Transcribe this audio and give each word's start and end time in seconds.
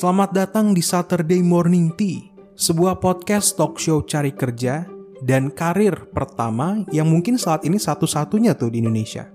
Selamat 0.00 0.32
datang 0.32 0.72
di 0.72 0.80
Saturday 0.80 1.44
Morning 1.44 1.92
Tea, 1.92 2.32
sebuah 2.56 3.04
podcast 3.04 3.52
talk 3.52 3.76
show 3.76 4.00
cari 4.00 4.32
kerja 4.32 4.88
dan 5.20 5.52
karir 5.52 6.08
pertama 6.16 6.88
yang 6.88 7.04
mungkin 7.04 7.36
saat 7.36 7.68
ini 7.68 7.76
satu-satunya 7.76 8.56
tuh 8.56 8.72
di 8.72 8.80
Indonesia. 8.80 9.28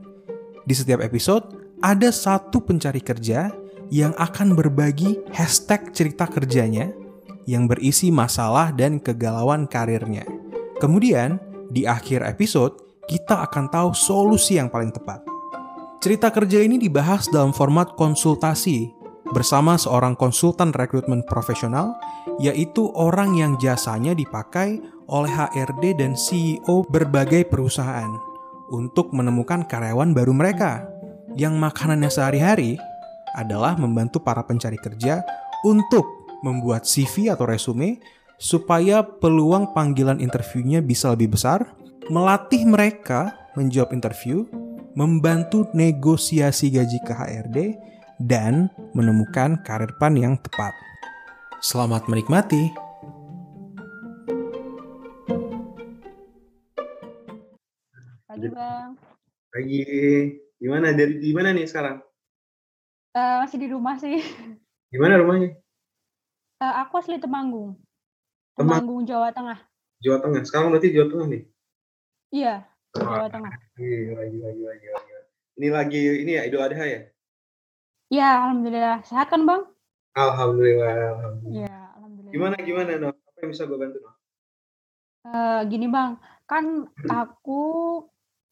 Di 0.66 0.74
setiap 0.74 1.06
episode, 1.06 1.78
ada 1.86 2.10
satu 2.10 2.66
pencari 2.66 2.98
kerja 2.98 3.54
yang 3.94 4.18
akan 4.18 4.58
berbagi 4.58 5.22
hashtag 5.38 5.94
cerita 5.94 6.26
kerjanya 6.26 6.90
yang 7.46 7.70
berisi 7.70 8.10
masalah 8.10 8.74
dan 8.74 8.98
kegalauan 8.98 9.70
karirnya. 9.70 10.26
Kemudian, 10.82 11.38
di 11.70 11.86
akhir 11.86 12.26
episode, 12.26 13.06
kita 13.06 13.46
akan 13.46 13.70
tahu 13.70 13.94
solusi 13.94 14.58
yang 14.58 14.74
paling 14.74 14.90
tepat. 14.90 15.22
Cerita 16.02 16.34
kerja 16.34 16.58
ini 16.58 16.82
dibahas 16.82 17.30
dalam 17.30 17.54
format 17.54 17.94
konsultasi 17.94 18.95
bersama 19.34 19.80
seorang 19.80 20.14
konsultan 20.14 20.70
rekrutmen 20.76 21.26
profesional, 21.26 21.98
yaitu 22.38 22.92
orang 22.94 23.34
yang 23.34 23.58
jasanya 23.58 24.14
dipakai 24.14 24.78
oleh 25.10 25.32
HRD 25.32 25.98
dan 25.98 26.14
CEO 26.14 26.86
berbagai 26.90 27.50
perusahaan 27.50 28.10
untuk 28.70 29.14
menemukan 29.14 29.66
karyawan 29.66 30.14
baru 30.14 30.34
mereka. 30.34 30.86
Yang 31.36 31.56
makanannya 31.58 32.10
sehari-hari 32.10 32.80
adalah 33.36 33.76
membantu 33.76 34.24
para 34.24 34.42
pencari 34.46 34.80
kerja 34.80 35.22
untuk 35.68 36.06
membuat 36.46 36.86
CV 36.88 37.34
atau 37.34 37.50
resume 37.50 38.00
supaya 38.38 39.04
peluang 39.04 39.72
panggilan 39.72 40.20
interviewnya 40.20 40.80
bisa 40.80 41.12
lebih 41.12 41.36
besar, 41.36 41.76
melatih 42.12 42.64
mereka 42.68 43.34
menjawab 43.56 43.96
interview, 43.96 44.44
membantu 44.96 45.68
negosiasi 45.72 46.72
gaji 46.72 47.00
ke 47.04 47.14
HRD, 47.16 47.58
dan 48.22 48.72
menemukan 48.96 49.60
karir 49.64 49.92
pan 50.00 50.16
yang 50.16 50.40
tepat. 50.40 50.72
Selamat 51.60 52.06
menikmati. 52.08 52.72
Pagi 58.28 58.48
bang, 58.52 58.90
Pagi. 59.50 59.82
Gimana 60.56 60.96
dari 60.96 61.20
di 61.20 61.32
mana 61.36 61.52
nih 61.52 61.68
sekarang? 61.68 62.00
Eh, 63.16 63.36
masih 63.44 63.58
di 63.60 63.68
rumah 63.72 63.96
sih. 64.00 64.20
Gimana 64.92 65.20
rumahnya? 65.20 65.56
Eh, 66.60 66.74
aku 66.84 67.00
asli 67.00 67.20
Temanggung, 67.20 67.76
Temang- 68.56 68.84
Temanggung 68.84 69.04
Jawa 69.04 69.32
Tengah. 69.32 69.60
Jawa 70.00 70.18
Tengah. 70.24 70.42
Sekarang 70.48 70.72
berarti 70.72 70.92
Jawa 70.92 71.08
Tengah 71.12 71.28
nih. 71.32 71.44
Iya, 72.32 72.56
Jawa 72.96 73.28
Tengah. 73.32 73.54
Gila, 73.76 74.24
gila, 74.32 74.50
gila, 74.52 74.72
gila, 74.76 75.00
gila. 75.00 75.22
Ini 75.56 75.68
lagi 75.72 76.02
ini 76.24 76.32
ya 76.36 76.42
Idul 76.48 76.64
Adha 76.64 76.84
ya? 76.84 77.02
Iya, 78.10 78.28
alhamdulillah. 78.46 78.98
Sehat 79.06 79.28
kan 79.34 79.44
bang? 79.50 79.64
Alhamdulillah, 80.16 80.94
alhamdulillah. 81.20 81.52
Iya, 81.52 81.78
alhamdulillah. 81.98 82.34
Gimana 82.34 82.56
gimana 82.62 82.92
Noh? 83.02 83.12
Apa 83.12 83.38
yang 83.44 83.50
bisa 83.52 83.64
gue 83.68 83.78
bantu 83.78 83.98
Noh? 84.00 84.16
Eh, 85.26 85.62
gini 85.74 85.90
bang, 85.90 86.22
kan 86.46 86.86
aku 87.10 87.62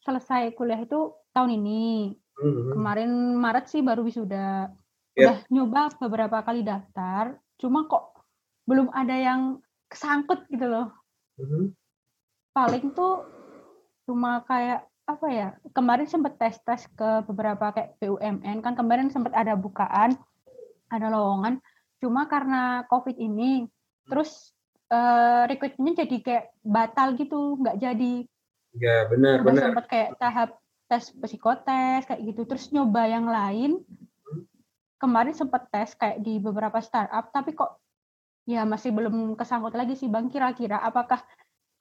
selesai 0.02 0.58
kuliah 0.58 0.82
itu 0.82 1.14
tahun 1.32 1.62
ini. 1.62 2.18
Hmm, 2.34 2.74
Kemarin 2.74 3.12
Maret 3.38 3.70
sih 3.70 3.86
baru 3.86 4.02
wisuda. 4.02 4.74
Yap. 5.14 5.22
Udah 5.22 5.38
nyoba 5.54 5.82
beberapa 6.02 6.42
kali 6.42 6.66
daftar, 6.66 7.38
cuma 7.62 7.86
kok 7.86 8.18
belum 8.66 8.90
ada 8.90 9.14
yang 9.14 9.62
kesangkut 9.86 10.50
gitu 10.50 10.66
loh. 10.66 10.90
hmm, 11.38 11.78
paling 12.54 12.90
tuh 12.98 13.26
cuma 14.10 14.42
kayak 14.50 14.90
apa 15.04 15.28
ya 15.28 15.48
kemarin 15.76 16.08
sempet 16.08 16.40
tes 16.40 16.56
tes 16.64 16.88
ke 16.96 17.10
beberapa 17.28 17.76
kayak 17.76 18.00
BUMN 18.00 18.64
kan 18.64 18.74
kemarin 18.80 19.12
sempet 19.12 19.36
ada 19.36 19.60
bukaan 19.60 20.16
ada 20.88 21.08
lowongan. 21.12 21.60
Cuma 22.00 22.28
karena 22.32 22.88
covid 22.88 23.20
ini 23.20 23.68
terus 24.08 24.56
eh 24.88 25.44
rekrutmennya 25.50 26.06
jadi 26.06 26.18
kayak 26.24 26.46
batal 26.64 27.20
gitu 27.20 27.60
nggak 27.60 27.78
jadi. 27.84 28.16
Ya 28.80 29.06
benar 29.12 29.44
udah 29.44 29.52
benar. 29.52 29.64
sempet 29.70 29.86
kayak 29.92 30.10
tahap 30.22 30.50
tes 30.88 31.04
psikotes 31.12 32.08
kayak 32.08 32.22
gitu. 32.24 32.42
Terus 32.48 32.72
nyoba 32.72 33.04
yang 33.10 33.28
lain. 33.28 33.84
Kemarin 35.02 35.36
sempet 35.36 35.68
tes 35.68 36.00
kayak 36.00 36.24
di 36.24 36.40
beberapa 36.40 36.80
startup 36.80 37.28
tapi 37.36 37.52
kok 37.52 37.76
ya 38.48 38.64
masih 38.64 38.96
belum 38.96 39.36
kesangkut 39.36 39.76
lagi 39.76 40.00
sih 40.00 40.08
bang 40.08 40.32
kira-kira. 40.32 40.80
Apakah 40.80 41.20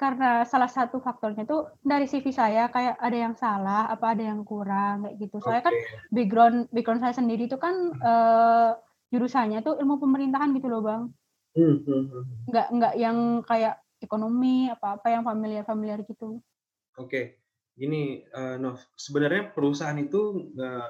karena 0.02 0.42
salah 0.42 0.66
satu 0.66 0.98
faktornya 0.98 1.46
tuh 1.46 1.70
dari 1.78 2.10
CV 2.10 2.34
saya 2.34 2.66
kayak 2.74 2.98
ada 2.98 3.14
yang 3.14 3.38
salah 3.38 3.86
apa 3.86 4.18
ada 4.18 4.34
yang 4.34 4.42
kurang 4.42 5.06
kayak 5.06 5.16
gitu 5.22 5.38
soalnya 5.38 5.70
kan 5.70 5.74
Oke. 5.78 6.10
background 6.10 6.58
background 6.74 7.00
saya 7.06 7.14
sendiri 7.14 7.46
itu 7.46 7.54
kan 7.54 7.94
eh, 7.94 8.70
jurusannya 9.14 9.62
tuh 9.62 9.78
ilmu 9.78 10.02
pemerintahan 10.02 10.50
gitu 10.58 10.66
loh 10.66 10.82
bang 10.82 11.04
Hmm, 11.52 11.84
hmm, 11.84 12.04
hmm. 12.08 12.24
nggak 12.48 12.66
nggak 12.80 12.94
yang 12.96 13.44
kayak 13.44 13.76
ekonomi 14.00 14.72
apa 14.72 14.96
apa 14.96 15.12
yang 15.12 15.20
familiar 15.20 15.68
familiar 15.68 16.00
gitu 16.00 16.40
Oke. 17.00 17.40
Gini, 17.72 18.20
eh, 18.20 18.56
Nov, 18.60 18.76
sebenarnya 19.00 19.48
perusahaan 19.56 19.96
itu 19.96 20.52
nggak 20.52 20.88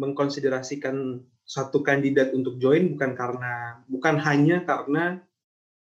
mengkonsiderasikan 0.00 1.20
satu 1.44 1.84
kandidat 1.84 2.32
untuk 2.32 2.56
join 2.56 2.96
bukan 2.96 3.12
karena 3.12 3.84
bukan 3.84 4.16
hanya 4.24 4.64
karena 4.64 5.20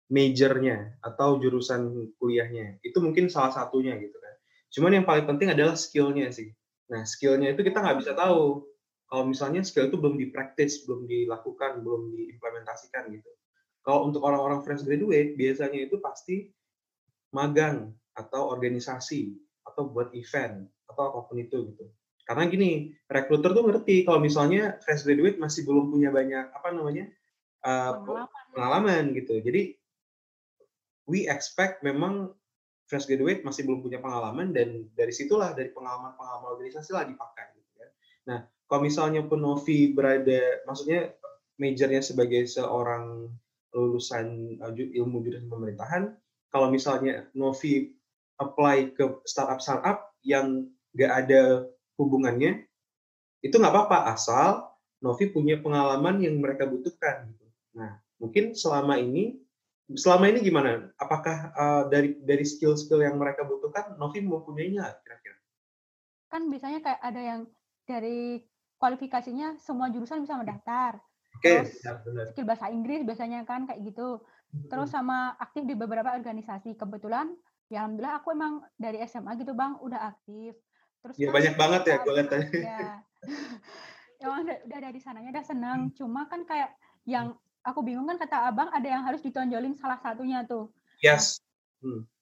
majornya 0.06 0.98
atau 1.02 1.38
jurusan 1.42 2.12
kuliahnya. 2.18 2.78
Itu 2.82 3.02
mungkin 3.02 3.26
salah 3.26 3.50
satunya 3.50 3.98
gitu 3.98 4.14
kan. 4.18 4.34
Cuman 4.70 4.92
yang 5.02 5.06
paling 5.06 5.26
penting 5.26 5.50
adalah 5.50 5.74
skillnya 5.74 6.30
sih. 6.30 6.50
Nah, 6.92 7.02
skillnya 7.02 7.54
itu 7.54 7.66
kita 7.66 7.82
nggak 7.82 7.98
bisa 7.98 8.12
tahu 8.14 8.62
kalau 9.06 9.24
misalnya 9.26 9.62
skill 9.62 9.90
itu 9.90 9.98
belum 9.98 10.18
dipraktis, 10.18 10.82
belum 10.86 11.06
dilakukan, 11.06 11.82
belum 11.82 12.14
diimplementasikan 12.14 13.10
gitu. 13.14 13.30
Kalau 13.86 14.10
untuk 14.10 14.26
orang-orang 14.26 14.66
fresh 14.66 14.82
graduate, 14.82 15.38
biasanya 15.38 15.86
itu 15.86 16.02
pasti 16.02 16.50
magang 17.30 17.94
atau 18.18 18.50
organisasi 18.50 19.30
atau 19.62 19.86
buat 19.86 20.10
event 20.10 20.66
atau 20.90 21.02
apa 21.14 21.18
pun 21.30 21.38
itu 21.38 21.70
gitu. 21.70 21.86
Karena 22.26 22.50
gini, 22.50 22.90
recruiter 23.06 23.54
tuh 23.54 23.62
ngerti 23.62 24.02
kalau 24.02 24.18
misalnya 24.18 24.82
fresh 24.82 25.06
graduate 25.06 25.38
masih 25.38 25.62
belum 25.62 25.94
punya 25.94 26.10
banyak 26.10 26.50
apa 26.50 26.68
namanya 26.74 27.06
uh, 27.62 28.02
pengalaman 28.02 28.44
pengalaman 28.50 29.04
gitu. 29.14 29.38
Jadi 29.38 29.75
we 31.06 31.26
expect 31.30 31.82
memang 31.86 32.34
fresh 32.86 33.06
graduate 33.10 33.42
masih 33.42 33.66
belum 33.66 33.82
punya 33.82 33.98
pengalaman 33.98 34.54
dan 34.54 34.86
dari 34.94 35.10
situlah 35.10 35.50
dari 35.54 35.74
pengalaman-pengalaman 35.74 36.54
organisasi 36.54 36.94
lah 36.94 37.02
dipakai 37.06 37.50
gitu 37.58 37.72
kan. 37.78 37.90
Nah, 38.26 38.38
kalau 38.66 38.80
misalnya 38.86 39.26
pun 39.26 39.42
Novi 39.42 39.90
berada 39.90 40.62
maksudnya 40.66 41.14
majornya 41.58 42.02
sebagai 42.02 42.46
seorang 42.46 43.26
lulusan 43.74 44.56
ju- 44.72 44.92
ilmu 45.02 45.20
jurusan 45.26 45.50
pemerintahan, 45.50 46.14
kalau 46.48 46.70
misalnya 46.70 47.26
Novi 47.34 47.92
apply 48.38 48.96
ke 48.96 49.04
startup-startup 49.24 50.14
yang 50.22 50.68
nggak 50.96 51.12
ada 51.12 51.42
hubungannya, 51.96 52.64
itu 53.44 53.54
nggak 53.56 53.72
apa-apa 53.72 54.12
asal 54.12 54.72
Novi 55.04 55.28
punya 55.28 55.60
pengalaman 55.60 56.20
yang 56.24 56.40
mereka 56.40 56.64
butuhkan. 56.64 57.28
Gitu. 57.28 57.46
Nah, 57.76 58.00
mungkin 58.16 58.56
selama 58.56 58.96
ini, 58.96 59.36
selama 59.94 60.32
ini 60.34 60.42
gimana? 60.42 60.90
Apakah 60.98 61.36
uh, 61.54 61.82
dari 61.86 62.18
dari 62.26 62.42
skill-skill 62.42 63.06
yang 63.06 63.20
mereka 63.20 63.46
butuhkan, 63.46 63.94
Novi 64.00 64.24
mempunyainya 64.24 64.82
nggak 64.82 64.96
kira-kira? 65.06 65.36
kan 66.36 66.42
biasanya 66.50 66.80
kayak 66.82 67.00
ada 67.00 67.20
yang 67.22 67.40
dari 67.86 68.42
kualifikasinya 68.76 69.56
semua 69.62 69.88
jurusan 69.88 70.20
bisa 70.20 70.36
mendaftar 70.36 71.00
Oke, 71.36 71.64
Terus, 71.64 71.80
benar-benar. 71.80 72.24
skill 72.32 72.48
bahasa 72.48 72.66
Inggris 72.72 73.00
biasanya 73.04 73.44
kan 73.48 73.68
kayak 73.68 73.80
gitu 73.88 74.20
terus 74.72 74.88
sama 74.88 75.36
aktif 75.36 75.68
di 75.68 75.76
beberapa 75.76 76.16
organisasi 76.16 76.80
kebetulan 76.80 77.28
ya 77.68 77.84
alhamdulillah 77.84 78.24
aku 78.24 78.32
emang 78.32 78.64
dari 78.80 79.04
SMA 79.04 79.36
gitu 79.36 79.52
bang 79.52 79.76
udah 79.84 80.16
aktif 80.16 80.56
terus 81.04 81.14
ya 81.20 81.28
kan 81.28 81.34
banyak 81.36 81.54
banget 81.60 81.82
ya 81.84 81.96
gue 82.00 82.12
lihat 82.14 82.28
tadi. 82.30 82.48
ya 82.64 82.88
emang 84.24 84.38
udah, 84.48 84.56
udah 84.64 84.78
dari 84.80 85.00
sananya 85.02 85.30
udah 85.36 85.44
seneng 85.44 85.80
cuma 85.92 86.24
kan 86.30 86.46
kayak 86.48 86.72
yang 87.04 87.36
aku 87.66 87.82
bingung 87.82 88.06
kan 88.06 88.16
kata 88.16 88.46
abang 88.48 88.70
ada 88.70 88.86
yang 88.86 89.02
harus 89.02 89.20
ditonjolin 89.20 89.74
salah 89.74 89.98
satunya 89.98 90.46
tuh 90.46 90.70
Yes. 91.04 91.44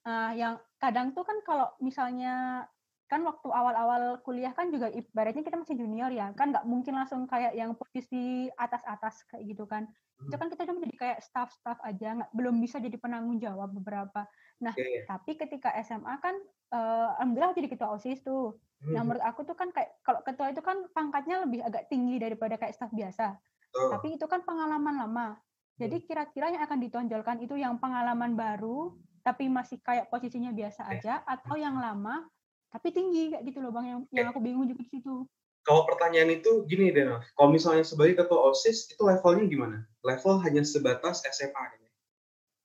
Nah, 0.05 0.35
yang 0.37 0.61
kadang 0.77 1.15
tuh 1.15 1.25
kan 1.25 1.41
kalau 1.41 1.71
misalnya 1.81 2.65
kan 3.05 3.21
waktu 3.21 3.47
awal-awal 3.49 4.17
kuliah 4.25 4.49
kan 4.53 4.73
juga 4.73 4.89
ibaratnya 4.89 5.45
kita 5.45 5.57
masih 5.57 5.77
junior 5.77 6.09
ya, 6.09 6.33
kan 6.33 6.53
nggak 6.53 6.65
mungkin 6.65 6.97
langsung 6.97 7.25
kayak 7.29 7.53
yang 7.53 7.73
posisi 7.77 8.49
atas-atas 8.57 9.25
kayak 9.29 9.45
gitu 9.49 9.65
kan. 9.65 9.89
Itu 10.25 10.35
kan 10.41 10.49
kita 10.49 10.65
cuma 10.65 10.81
jadi 10.81 10.95
kayak 10.97 11.19
staff-staff 11.21 11.77
aja, 11.85 12.21
nggak 12.21 12.31
belum 12.33 12.57
bisa 12.61 12.81
jadi 12.81 12.97
penanggung 12.97 13.37
jawab 13.37 13.73
beberapa. 13.73 14.25
Nah, 14.61 14.73
Oke. 14.73 15.05
tapi 15.05 15.31
ketika 15.37 15.69
SMA 15.85 16.17
kan, 16.17 16.33
eh, 16.73 17.07
alhamdulillah 17.21 17.53
jadi 17.53 17.69
ketua 17.69 17.93
osis 17.93 18.25
tuh. 18.25 18.57
Nah, 18.85 19.01
Hmm, 19.01 19.09
menurut 19.09 19.23
aku 19.25 19.41
tuh 19.49 19.57
kan 19.57 19.73
kayak 19.73 19.97
kalau 20.05 20.21
ketua 20.21 20.53
itu 20.53 20.61
kan 20.61 20.85
pangkatnya 20.93 21.41
lebih 21.45 21.65
agak 21.65 21.89
tinggi 21.89 22.21
daripada 22.21 22.57
kayak 22.57 22.73
staff 22.77 22.93
biasa. 22.93 23.37
Betul. 23.75 23.91
Tapi 23.91 24.07
itu 24.15 24.25
kan 24.31 24.41
pengalaman 24.47 24.95
lama. 24.95 25.27
Jadi 25.75 26.07
kira-kira 26.07 26.55
yang 26.55 26.63
akan 26.63 26.79
ditonjolkan 26.79 27.37
itu 27.43 27.59
yang 27.59 27.75
pengalaman 27.83 28.39
baru, 28.39 28.95
tapi 29.27 29.51
masih 29.51 29.83
kayak 29.83 30.07
posisinya 30.07 30.55
biasa 30.55 30.87
aja, 30.87 31.19
atau 31.27 31.59
yang 31.59 31.75
lama 31.75 32.23
tapi 32.71 32.91
tinggi 32.91 33.31
kayak 33.31 33.43
gitu 33.47 33.59
loh 33.63 33.71
bang. 33.71 33.85
Yang, 33.87 33.99
yang 34.11 34.27
aku 34.31 34.39
bingung 34.43 34.67
juga 34.67 34.83
di 34.83 34.87
situ. 34.91 35.27
kalau 35.65 35.81
pertanyaan 35.89 36.29
itu 36.29 36.61
gini 36.69 36.93
deh. 36.93 37.09
Kalau 37.33 37.49
misalnya 37.49 37.81
sebagai 37.81 38.21
ketua 38.21 38.53
OSIS, 38.53 38.85
itu 38.93 39.01
levelnya 39.01 39.49
gimana? 39.49 39.77
Level 40.05 40.37
hanya 40.45 40.61
sebatas 40.61 41.25
SMA 41.25 41.63
gitu. 41.73 41.87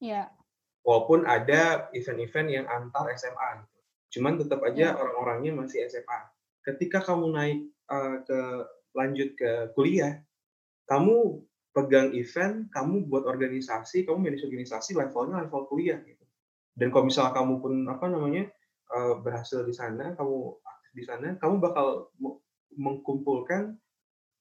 Iya. 0.05 0.29
Walaupun 0.85 1.25
ada 1.25 1.89
event-event 1.97 2.49
yang 2.53 2.67
antar 2.69 3.09
SMA 3.17 3.65
gitu. 3.65 3.79
Cuman 4.19 4.37
tetap 4.37 4.61
aja 4.69 4.93
Iya. 4.93 4.99
orang-orangnya 5.01 5.65
masih 5.65 5.81
SMA. 5.89 6.21
Ketika 6.61 7.01
kamu 7.01 7.27
naik 7.33 7.59
eh, 7.89 8.17
ke 8.29 8.41
lanjut 8.93 9.33
ke 9.33 9.51
kuliah, 9.73 10.21
kamu 10.91 11.47
pegang 11.71 12.11
event, 12.19 12.67
kamu 12.75 13.07
buat 13.07 13.23
organisasi, 13.31 14.03
kamu 14.03 14.19
manage 14.19 14.43
organisasi, 14.43 14.99
levelnya 14.99 15.47
level 15.47 15.71
kuliah 15.71 16.03
gitu. 16.03 16.27
Dan 16.75 16.91
kalau 16.91 17.07
misalnya 17.07 17.31
kamu 17.39 17.63
pun 17.63 17.75
apa 17.87 18.07
namanya 18.11 18.51
eh, 18.91 19.15
berhasil 19.23 19.63
di 19.63 19.71
sana, 19.71 20.19
kamu 20.19 20.37
aktif 20.67 20.93
di 20.99 21.05
sana, 21.07 21.39
kamu 21.39 21.63
bakal 21.63 22.11
mengkumpulkan 22.75 23.79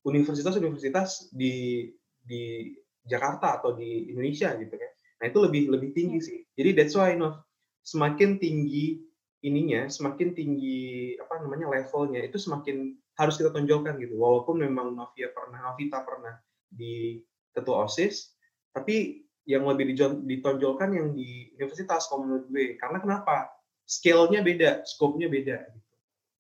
universitas-universitas 0.05 1.29
di 1.33 1.85
di 2.23 2.73
Jakarta 3.05 3.61
atau 3.61 3.73
di 3.77 4.09
Indonesia 4.09 4.53
gitu 4.57 4.73
kan. 4.73 4.91
Nah 5.21 5.25
itu 5.29 5.39
lebih 5.43 5.63
lebih 5.73 5.89
tinggi 5.93 6.17
Iya. 6.21 6.27
sih. 6.27 6.39
Jadi 6.57 6.69
that's 6.77 6.95
why 6.95 7.13
Nov, 7.13 7.41
semakin 7.83 8.37
tinggi 8.41 9.01
ininya, 9.43 9.87
semakin 9.87 10.35
tinggi 10.35 11.15
apa 11.19 11.41
namanya 11.43 11.71
levelnya 11.71 12.21
itu 12.25 12.37
semakin 12.37 12.95
harus 13.19 13.35
kita 13.35 13.51
tonjolkan 13.51 13.99
gitu. 13.99 14.15
Walaupun 14.15 14.63
memang 14.63 14.95
Novia 14.95 15.27
pernah, 15.35 15.59
Novita 15.59 16.07
pernah 16.07 16.39
di 16.71 17.19
ketua 17.51 17.83
OSIS, 17.83 18.31
tapi 18.71 19.27
yang 19.43 19.67
lebih 19.67 19.91
ditonjolkan 20.23 20.93
yang 20.95 21.11
di 21.11 21.51
universitas 21.59 22.07
kalau 22.07 22.23
menurut 22.23 22.45
gue. 22.47 22.79
Karena 22.79 23.03
kenapa? 23.03 23.51
Scale-nya 23.83 24.45
beda, 24.45 24.85
scope-nya 24.87 25.27
beda 25.27 25.57
gitu. 25.73 25.95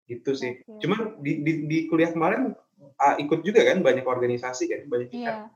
Gitu 0.07 0.31
sih. 0.37 0.53
Oke. 0.61 0.85
Cuman 0.85 0.99
di, 1.23 1.41
di, 1.41 1.53
di 1.65 1.77
kuliah 1.89 2.11
kemarin 2.11 2.53
ah, 3.01 3.15
ikut 3.17 3.41
juga 3.41 3.65
kan 3.65 3.81
banyak 3.81 4.05
organisasi 4.05 4.69
kan, 4.69 4.85
banyak 4.85 5.09
event. 5.15 5.49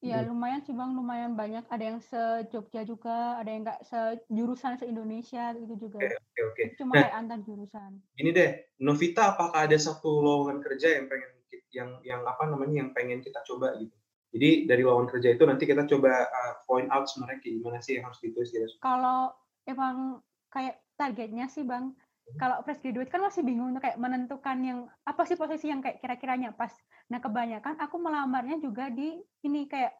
Iya, 0.00 0.24
Hmm. 0.24 0.32
lumayan 0.32 0.60
sih 0.64 0.72
Bang, 0.72 0.96
lumayan 0.96 1.36
banyak. 1.36 1.68
Ada 1.68 1.84
yang 1.84 2.00
se-Jogja 2.00 2.88
juga, 2.88 3.36
ada 3.36 3.52
yang 3.52 3.68
nggak 3.68 3.84
sejurusan 3.84 4.80
se-Indonesia 4.80 5.52
gitu 5.60 5.76
juga. 5.76 6.00
Oke, 6.00 6.16
oke, 6.16 6.40
oke. 6.56 6.62
Itu 6.72 6.74
Cuma 6.80 6.92
Nah, 6.96 7.04
kayak 7.04 7.16
antar 7.20 7.38
jurusan. 7.44 7.90
Gini 8.16 8.30
deh, 8.32 8.50
Novita 8.80 9.36
apakah 9.36 9.68
ada 9.68 9.76
satu 9.76 10.24
lowongan 10.24 10.64
kerja 10.64 10.96
yang 10.96 11.06
pengen 11.12 11.30
yang 11.70 11.90
yang 12.02 12.20
apa 12.26 12.48
namanya 12.50 12.82
yang 12.82 12.90
pengen 12.96 13.20
kita 13.22 13.44
coba 13.46 13.76
gitu. 13.78 13.94
Jadi 14.32 14.64
dari 14.66 14.82
lowongan 14.82 15.10
kerja 15.10 15.28
itu 15.36 15.42
nanti 15.44 15.68
kita 15.68 15.84
coba 15.84 16.26
uh, 16.26 16.54
point 16.64 16.88
out 16.88 17.06
sebenarnya 17.06 17.42
gimana 17.42 17.78
sih 17.82 17.98
yang 18.00 18.08
harus 18.08 18.18
ditulis 18.24 18.50
di 18.50 18.58
resume. 18.62 18.82
Kalau 18.82 19.34
emang 19.68 20.24
kayak 20.48 20.80
targetnya 20.96 21.46
sih 21.46 21.62
Bang, 21.66 21.94
kalau 22.38 22.62
fresh 22.62 22.78
graduate 22.78 23.10
kan 23.10 23.22
masih 23.26 23.42
bingung 23.42 23.74
tuh 23.74 23.82
kayak 23.82 23.98
menentukan 23.98 24.58
yang 24.62 24.78
apa 25.02 25.22
sih 25.26 25.34
posisi 25.34 25.66
yang 25.66 25.82
kayak 25.82 25.98
kira-kiranya 25.98 26.54
pas. 26.54 26.70
Nah, 27.10 27.18
kebanyakan 27.18 27.74
aku 27.82 27.96
melamarnya 27.98 28.62
juga 28.62 28.86
di 28.88 29.18
ini 29.42 29.66
kayak 29.66 29.92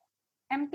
MT, 0.50 0.74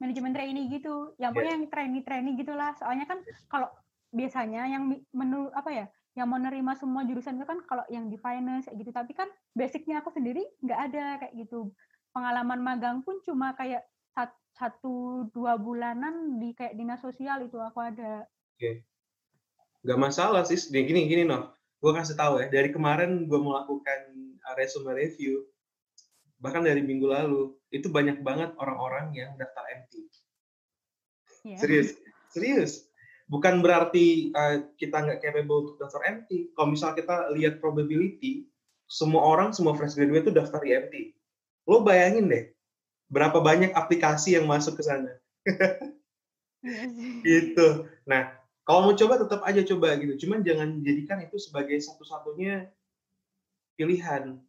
manajemen 0.00 0.32
trainee 0.32 0.72
gitu. 0.72 1.12
Yang 1.20 1.30
pokoknya 1.36 1.52
yang 1.52 1.66
trainee-trainee 1.68 2.34
gitulah. 2.40 2.72
Soalnya 2.80 3.04
kan 3.04 3.20
kalau 3.52 3.68
biasanya 4.12 4.64
yang 4.72 4.88
menu 5.12 5.52
apa 5.52 5.70
ya, 5.72 5.86
yang 6.16 6.32
menerima 6.32 6.72
semua 6.80 7.04
jurusan 7.04 7.36
itu 7.36 7.44
kan 7.44 7.60
kalau 7.68 7.84
yang 7.92 8.08
di 8.08 8.16
finance 8.16 8.68
kayak 8.72 8.80
gitu. 8.80 8.90
Tapi 8.96 9.12
kan 9.12 9.28
basicnya 9.52 10.00
aku 10.00 10.08
sendiri 10.16 10.44
nggak 10.64 10.80
ada 10.92 11.04
kayak 11.20 11.34
gitu. 11.44 11.68
Pengalaman 12.16 12.60
magang 12.64 13.04
pun 13.04 13.20
cuma 13.20 13.52
kayak 13.52 13.84
sat- 14.16 14.40
satu 14.56 15.28
dua 15.36 15.60
bulanan 15.60 16.40
di 16.40 16.56
kayak 16.56 16.72
dinas 16.72 17.04
sosial 17.04 17.44
itu 17.44 17.60
aku 17.60 17.84
ada. 17.84 18.24
Gak 19.84 20.00
masalah 20.00 20.42
sih. 20.48 20.56
Gini 20.72 21.04
gini, 21.06 21.28
Nov. 21.28 21.52
Gue 21.78 21.92
kasih 21.92 22.16
tahu 22.16 22.40
ya, 22.40 22.48
dari 22.48 22.72
kemarin 22.72 23.28
gue 23.28 23.36
melakukan 23.36 24.00
uh, 24.48 24.54
resume 24.56 24.96
review, 24.96 25.44
bahkan 26.46 26.62
dari 26.62 26.78
minggu 26.78 27.10
lalu, 27.10 27.58
itu 27.74 27.90
banyak 27.90 28.22
banget 28.22 28.54
orang-orang 28.62 29.10
yang 29.18 29.34
daftar 29.34 29.66
MT. 29.66 30.06
Ya. 31.42 31.58
Serius, 31.58 31.98
serius. 32.30 32.72
Bukan 33.26 33.58
berarti 33.58 34.30
uh, 34.30 34.70
kita 34.78 35.02
nggak 35.02 35.18
capable 35.18 35.66
untuk 35.66 35.76
daftar 35.82 36.22
MT. 36.22 36.54
Kalau 36.54 36.70
misal 36.70 36.94
kita 36.94 37.34
lihat 37.34 37.58
probability, 37.58 38.46
semua 38.86 39.26
orang, 39.26 39.50
semua 39.50 39.74
fresh 39.74 39.98
graduate 39.98 40.30
itu 40.30 40.34
daftar 40.38 40.62
di 40.62 40.70
MT. 40.70 40.94
Lo 41.66 41.82
bayangin 41.82 42.30
deh, 42.30 42.54
berapa 43.10 43.42
banyak 43.42 43.74
aplikasi 43.74 44.38
yang 44.38 44.46
masuk 44.46 44.78
ke 44.78 44.86
sana. 44.86 45.10
Iya. 46.62 46.86
Gitu. 47.26 47.86
Nah, 48.10 48.34
kalau 48.66 48.90
mau 48.90 48.94
coba 48.98 49.22
tetap 49.22 49.46
aja 49.46 49.62
coba 49.62 49.94
gitu. 49.94 50.26
Cuman 50.26 50.42
jangan 50.42 50.82
jadikan 50.82 51.22
itu 51.22 51.38
sebagai 51.38 51.78
satu-satunya 51.78 52.66
pilihan. 53.78 54.42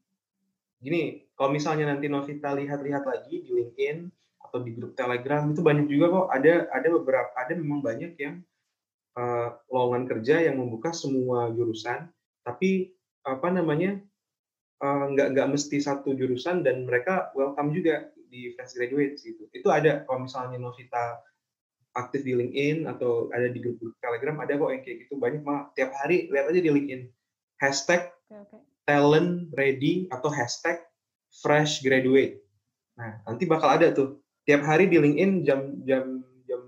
Gini, 0.77 1.25
kalau 1.33 1.49
misalnya 1.49 1.89
nanti 1.89 2.05
Novita 2.05 2.53
lihat-lihat 2.53 3.03
lagi 3.05 3.41
di 3.41 3.49
LinkedIn 3.49 3.97
atau 4.37 4.61
di 4.61 4.77
grup 4.77 4.93
Telegram 4.93 5.49
itu 5.49 5.61
banyak 5.65 5.89
juga 5.89 6.05
kok. 6.13 6.27
Ada 6.29 6.69
ada 6.69 6.87
beberapa 6.93 7.29
ada 7.33 7.53
memang 7.57 7.81
banyak 7.81 8.13
yang 8.21 8.45
uh, 9.17 9.57
lowongan 9.73 10.05
kerja 10.05 10.45
yang 10.45 10.61
membuka 10.61 10.93
semua 10.93 11.49
jurusan, 11.49 12.13
tapi 12.45 12.93
apa 13.25 13.49
namanya 13.49 13.97
uh, 14.85 15.09
nggak 15.09 15.33
nggak 15.33 15.47
mesti 15.49 15.81
satu 15.81 16.13
jurusan 16.13 16.61
dan 16.61 16.85
mereka 16.85 17.33
welcome 17.33 17.73
juga 17.73 18.13
di 18.29 18.53
fresh 18.53 18.77
graduate 18.77 19.17
gitu. 19.17 19.49
Itu 19.49 19.73
ada. 19.73 20.05
Kalau 20.05 20.29
misalnya 20.29 20.61
Novita 20.61 21.25
aktif 21.97 22.21
di 22.21 22.37
LinkedIn 22.37 22.85
atau 22.85 23.33
ada 23.33 23.49
di 23.49 23.57
grup, 23.57 23.81
Telegram 23.97 24.37
ada 24.45 24.53
kok 24.53 24.69
yang 24.69 24.83
kayak 24.85 24.97
gitu. 25.09 25.17
Banyak 25.17 25.41
malah 25.41 25.73
tiap 25.73 25.89
hari 25.97 26.29
lihat 26.29 26.53
aja 26.53 26.61
di 26.61 26.69
LinkedIn. 26.69 27.01
Hashtag 27.57 28.13
oke. 28.29 28.76
Talent 28.87 29.51
ready 29.53 30.07
atau 30.07 30.31
hashtag 30.31 30.79
fresh 31.43 31.83
graduate. 31.83 32.39
Nah, 32.95 33.19
nanti 33.27 33.43
bakal 33.43 33.75
ada 33.77 33.91
tuh. 33.91 34.23
Tiap 34.47 34.63
hari 34.63 34.87
di 34.87 34.95
LinkedIn 34.95 35.43
jam 35.43 35.83
jam 35.83 36.23
jam 36.47 36.61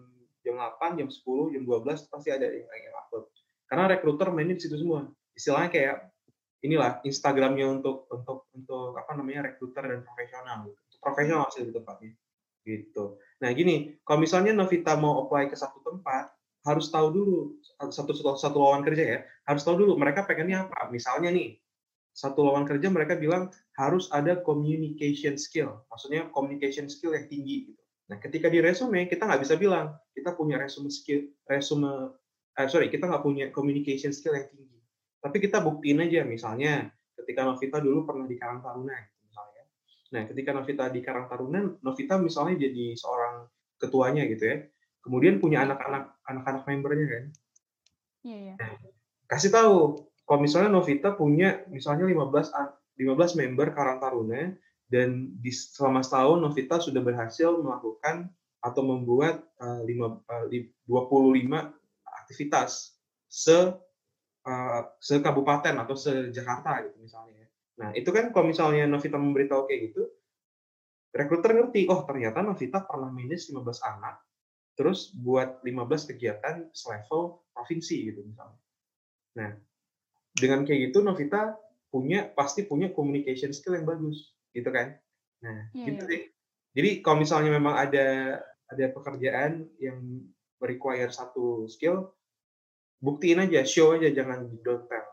jam 0.43 0.55
8, 0.59 0.99
jam 0.99 1.07
10, 1.07 1.55
jam 1.55 1.63
12 1.63 2.11
pasti 2.11 2.29
ada 2.29 2.43
yang, 2.43 2.67
yang 2.67 2.95
upload. 2.99 3.31
Karena 3.71 3.83
rekruter 3.87 4.27
mainin 4.35 4.59
di 4.59 4.67
situ 4.67 4.75
semua. 4.75 5.07
Istilahnya 5.31 5.71
kayak 5.71 5.95
inilah 6.59 6.99
Instagramnya 7.07 7.79
untuk 7.79 8.11
untuk 8.11 8.51
untuk 8.51 8.99
apa 8.99 9.15
namanya 9.15 9.49
rekruter 9.49 9.87
dan 9.87 10.03
profesional. 10.03 10.67
Profesional 10.99 11.47
sih 11.55 11.63
lebih 11.63 11.79
tepatnya. 11.79 12.11
Gitu. 12.67 13.15
Nah, 13.39 13.49
gini, 13.55 13.95
kalau 14.03 14.19
misalnya 14.19 14.51
Novita 14.51 14.99
mau 14.99 15.23
apply 15.23 15.47
ke 15.47 15.55
satu 15.55 15.79
tempat, 15.79 16.35
harus 16.67 16.91
tahu 16.91 17.07
dulu 17.15 17.39
satu 17.63 18.11
satu, 18.11 18.35
satu 18.35 18.57
lowongan 18.59 18.83
kerja 18.83 19.03
ya, 19.07 19.19
harus 19.47 19.63
tahu 19.63 19.79
dulu 19.79 19.95
mereka 19.95 20.27
pengennya 20.27 20.67
apa. 20.67 20.91
Misalnya 20.91 21.31
nih, 21.31 21.55
satu 22.11 22.43
lowongan 22.43 22.67
kerja 22.67 22.87
mereka 22.91 23.15
bilang 23.15 23.53
harus 23.77 24.11
ada 24.11 24.39
communication 24.43 25.39
skill, 25.39 25.85
maksudnya 25.87 26.27
communication 26.35 26.91
skill 26.91 27.15
yang 27.15 27.29
tinggi 27.31 27.71
gitu. 27.71 27.81
Nah, 28.09 28.17
ketika 28.17 28.49
di 28.49 28.59
resume 28.59 29.05
kita 29.05 29.29
nggak 29.29 29.41
bisa 29.45 29.55
bilang 29.55 29.93
kita 30.17 30.33
punya 30.33 30.57
resume 30.57 30.89
skill, 30.89 31.29
resume, 31.45 32.17
eh, 32.57 32.67
sorry 32.67 32.89
kita 32.89 33.05
nggak 33.05 33.23
punya 33.23 33.45
communication 33.53 34.09
skill 34.09 34.33
yang 34.33 34.49
tinggi. 34.49 34.81
Tapi 35.19 35.37
kita 35.37 35.61
buktiin 35.61 36.01
aja, 36.01 36.25
misalnya 36.25 36.89
ketika 37.13 37.45
Novita 37.45 37.77
dulu 37.77 38.07
pernah 38.07 38.25
di 38.25 38.39
Karang 38.39 38.63
Taruna, 38.65 38.95
gitu, 38.97 39.19
misalnya. 39.29 39.63
Nah, 40.15 40.21
ketika 40.25 40.49
Novita 40.55 40.83
di 40.89 40.99
Karang 41.05 41.27
Taruna, 41.29 41.59
Novita 41.85 42.17
misalnya 42.17 42.55
jadi 42.57 42.97
seorang 42.97 43.45
ketuanya 43.77 44.25
gitu 44.25 44.43
ya. 44.43 44.57
Kemudian 44.99 45.39
punya 45.39 45.63
anak-anak 45.63 46.19
anak-anak 46.27 46.63
membernya 46.67 47.07
kan 47.07 47.25
Iya, 48.19 48.37
iya. 48.51 48.55
kasih 49.31 49.47
tahu 49.47 50.08
kalau 50.29 50.45
misalnya 50.45 50.69
Novita 50.69 51.17
punya 51.17 51.65
misalnya 51.73 52.05
15 52.05 52.53
an- 52.53 52.77
15 53.01 53.33
member 53.33 53.73
Karang 53.73 53.97
Taruna 53.97 54.53
dan 54.85 55.33
di 55.41 55.49
selama 55.49 56.05
setahun 56.05 56.37
Novita 56.37 56.77
sudah 56.77 57.01
berhasil 57.01 57.49
melakukan 57.57 58.29
atau 58.61 58.85
membuat 58.85 59.41
eh, 59.57 59.81
lima, 59.89 60.21
eh, 60.29 60.45
li- 60.53 60.69
25 60.85 61.73
aktivitas 62.05 62.93
se 63.25 63.73
eh, 64.45 64.81
se 65.01 65.17
kabupaten 65.17 65.81
atau 65.81 65.97
se 65.97 66.29
Jakarta 66.29 66.85
gitu 66.85 67.01
misalnya. 67.01 67.49
Nah, 67.81 67.89
itu 67.97 68.13
kan 68.13 68.29
kalau 68.29 68.53
misalnya 68.53 68.85
Novita 68.85 69.17
memberitahu 69.17 69.65
kayak 69.65 69.81
gitu, 69.89 70.03
rekruter 71.09 71.57
ngerti, 71.57 71.89
oh 71.89 72.05
ternyata 72.05 72.45
Novita 72.45 72.85
pernah 72.85 73.09
manage 73.09 73.49
15 73.49 73.65
anak, 73.81 74.21
terus 74.77 75.09
buat 75.15 75.63
15 75.65 76.11
kegiatan 76.13 76.69
selevel 76.75 77.39
provinsi 77.55 78.13
gitu 78.13 78.21
misalnya. 78.27 78.59
Nah, 79.39 79.51
dengan 80.35 80.65
kayak 80.67 80.91
gitu 80.91 81.01
Novita 81.01 81.57
punya 81.89 82.29
pasti 82.29 82.65
punya 82.69 82.93
communication 82.93 83.49
skill 83.49 83.77
yang 83.77 83.87
bagus, 83.89 84.33
gitu 84.53 84.69
kan? 84.69 84.93
Nah, 85.41 85.73
Iya, 85.73 85.85
gitu 85.89 86.03
iya. 86.05 86.11
deh. 86.11 86.23
Jadi 86.77 86.89
kalau 87.01 87.17
misalnya 87.25 87.51
memang 87.55 87.73
ada 87.73 88.07
ada 88.69 88.85
pekerjaan 88.93 89.65
yang 89.81 90.21
require 90.61 91.09
satu 91.09 91.65
skill, 91.65 92.13
buktiin 93.01 93.41
aja, 93.41 93.65
show 93.65 93.97
aja, 93.97 94.11
jangan 94.13 94.53
don't 94.61 94.85
tell. 94.85 95.07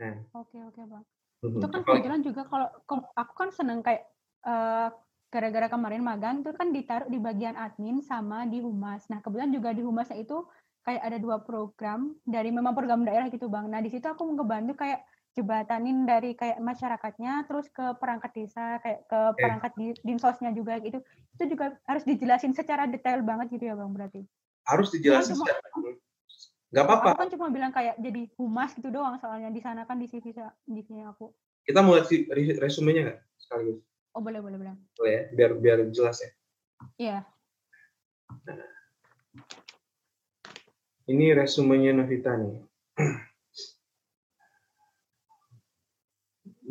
Nah, 0.00 0.24
Oke, 0.32 0.56
oke, 0.58 0.80
Bang. 0.88 1.04
mhm. 1.44 1.58
Itu 1.60 1.66
kan 1.68 1.80
kebetulan 1.84 2.22
juga 2.24 2.42
kalau 2.48 2.68
aku 3.12 3.32
kan 3.36 3.50
seneng 3.52 3.84
kayak 3.84 4.08
eh, 4.48 4.88
gara-gara 5.28 5.66
kemarin 5.66 6.00
magang 6.00 6.46
itu 6.46 6.54
kan 6.54 6.70
ditaruh 6.70 7.10
di 7.10 7.18
bagian 7.18 7.58
admin 7.58 7.98
sama 8.00 8.46
di 8.46 8.62
humas. 8.62 9.04
Nah, 9.10 9.18
kebetulan 9.18 9.50
juga 9.50 9.74
di 9.74 9.82
humasnya 9.82 10.16
itu 10.16 10.46
kayak 10.84 11.02
ada 11.02 11.18
dua 11.18 11.40
program 11.40 12.14
dari 12.28 12.52
memang 12.52 12.76
program 12.76 13.02
daerah 13.02 13.32
gitu, 13.32 13.48
Bang. 13.48 13.72
Nah, 13.72 13.80
di 13.80 13.88
situ 13.88 14.04
aku 14.04 14.22
ngebantu 14.36 14.76
kayak 14.78 15.02
dijebatanin 15.34 16.06
dari 16.06 16.38
kayak 16.38 16.62
masyarakatnya 16.62 17.42
terus 17.50 17.66
ke 17.66 17.98
perangkat 17.98 18.30
desa 18.38 18.78
kayak 18.78 19.02
ke 19.10 19.20
perangkat 19.34 19.72
di, 19.74 19.86
dinsosnya 20.06 20.54
juga 20.54 20.78
gitu. 20.78 21.02
Itu 21.34 21.44
juga 21.50 21.74
harus 21.90 22.06
dijelasin 22.06 22.54
secara 22.54 22.86
detail 22.86 23.18
banget 23.26 23.50
gitu 23.58 23.66
ya 23.66 23.74
bang 23.74 23.90
berarti. 23.90 24.22
Harus 24.62 24.94
dijelasin 24.94 25.34
Cuma- 25.34 25.50
secara- 25.50 25.98
nggak 26.70 26.84
apa-apa. 26.86 27.08
Aku 27.10 27.18
kan 27.18 27.30
cuma 27.34 27.46
bilang 27.50 27.74
kayak 27.74 27.98
jadi 27.98 28.30
humas 28.38 28.78
gitu 28.78 28.94
doang 28.94 29.18
soalnya 29.18 29.50
di 29.50 29.58
sana 29.58 29.82
kan 29.90 29.98
di 29.98 30.06
CV 30.06 30.30
di 30.70 30.82
sini 30.86 31.02
aku. 31.02 31.34
Kita 31.66 31.82
mau 31.82 31.98
lihat 31.98 32.14
resumenya 32.62 33.10
nggak 33.10 33.18
sekaligus? 33.42 33.82
Oh 34.14 34.22
boleh 34.22 34.38
boleh 34.38 34.54
bilang 34.54 34.78
boleh 34.94 35.10
ya 35.10 35.22
biar 35.34 35.50
biar 35.58 35.78
jelas 35.90 36.22
ya. 36.22 36.30
Iya 36.94 37.18
ini 41.10 41.34
resumenya 41.36 41.92
Novita 41.92 42.32
nih 42.38 42.56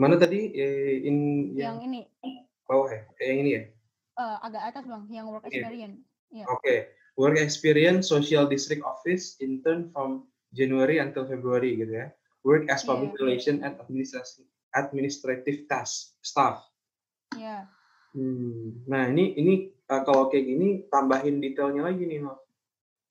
mana 0.02 0.18
tadi 0.18 0.50
Eh, 0.54 1.06
in 1.06 1.18
yang 1.54 1.78
yang 1.78 1.80
ini 1.86 2.00
bawah 2.66 2.90
ya 2.90 3.02
Eh, 3.22 3.26
yang 3.30 3.40
ini 3.46 3.52
ya 3.54 3.62
eh, 4.18 4.38
agak 4.42 4.64
atas 4.74 4.84
bang 4.90 5.06
yang 5.10 5.26
work 5.30 5.46
Iya. 5.46 5.62
experience 5.64 5.98
Iya. 6.34 6.50
Oke, 6.50 6.90
work 7.14 7.38
experience 7.38 8.10
social 8.10 8.50
district 8.50 8.82
office 8.82 9.38
intern 9.38 9.94
from 9.94 10.26
January 10.50 10.98
until 10.98 11.30
February 11.30 11.78
gitu 11.78 11.94
ya. 11.94 12.10
Work 12.42 12.74
as 12.74 12.82
public 12.82 13.14
Iya. 13.14 13.22
relation 13.22 13.56
and 13.62 13.78
administrative 13.78 14.50
administrative 14.74 15.70
task 15.70 16.18
staff. 16.26 16.66
Iya. 17.38 17.70
Hmm. 18.18 18.82
Nah 18.90 19.14
ini 19.14 19.38
ini 19.38 19.54
uh, 19.94 20.02
kalau 20.02 20.34
kayak 20.34 20.58
gini 20.58 20.90
tambahin 20.90 21.38
detailnya 21.38 21.86
lagi 21.86 22.02
nih 22.02 22.26
Nov. 22.26 22.42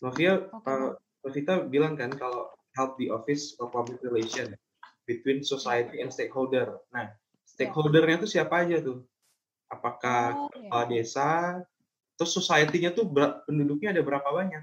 Novia, 0.02 0.50
uh, 0.50 0.98
Novita 1.32 1.64
bilang 1.64 1.96
kan 1.96 2.12
kalau 2.12 2.52
help 2.76 3.00
the 3.00 3.08
office 3.08 3.56
for 3.56 3.72
public 3.72 4.04
relation 4.04 4.52
between 5.08 5.40
society 5.40 6.04
and 6.04 6.12
stakeholder. 6.12 6.76
Nah, 6.92 7.08
stakeholdernya 7.48 8.20
tuh 8.20 8.28
siapa 8.28 8.68
aja 8.68 8.84
tuh? 8.84 9.00
Apakah 9.72 10.36
Oh, 10.36 10.52
iya. 10.52 10.68
kepala 10.68 10.84
desa, 10.92 11.28
terus 12.20 12.36
society-nya 12.36 12.92
tuh 12.92 13.08
ber- 13.08 13.40
penduduknya 13.48 13.96
ada 13.96 14.04
berapa 14.04 14.28
banyak, 14.28 14.60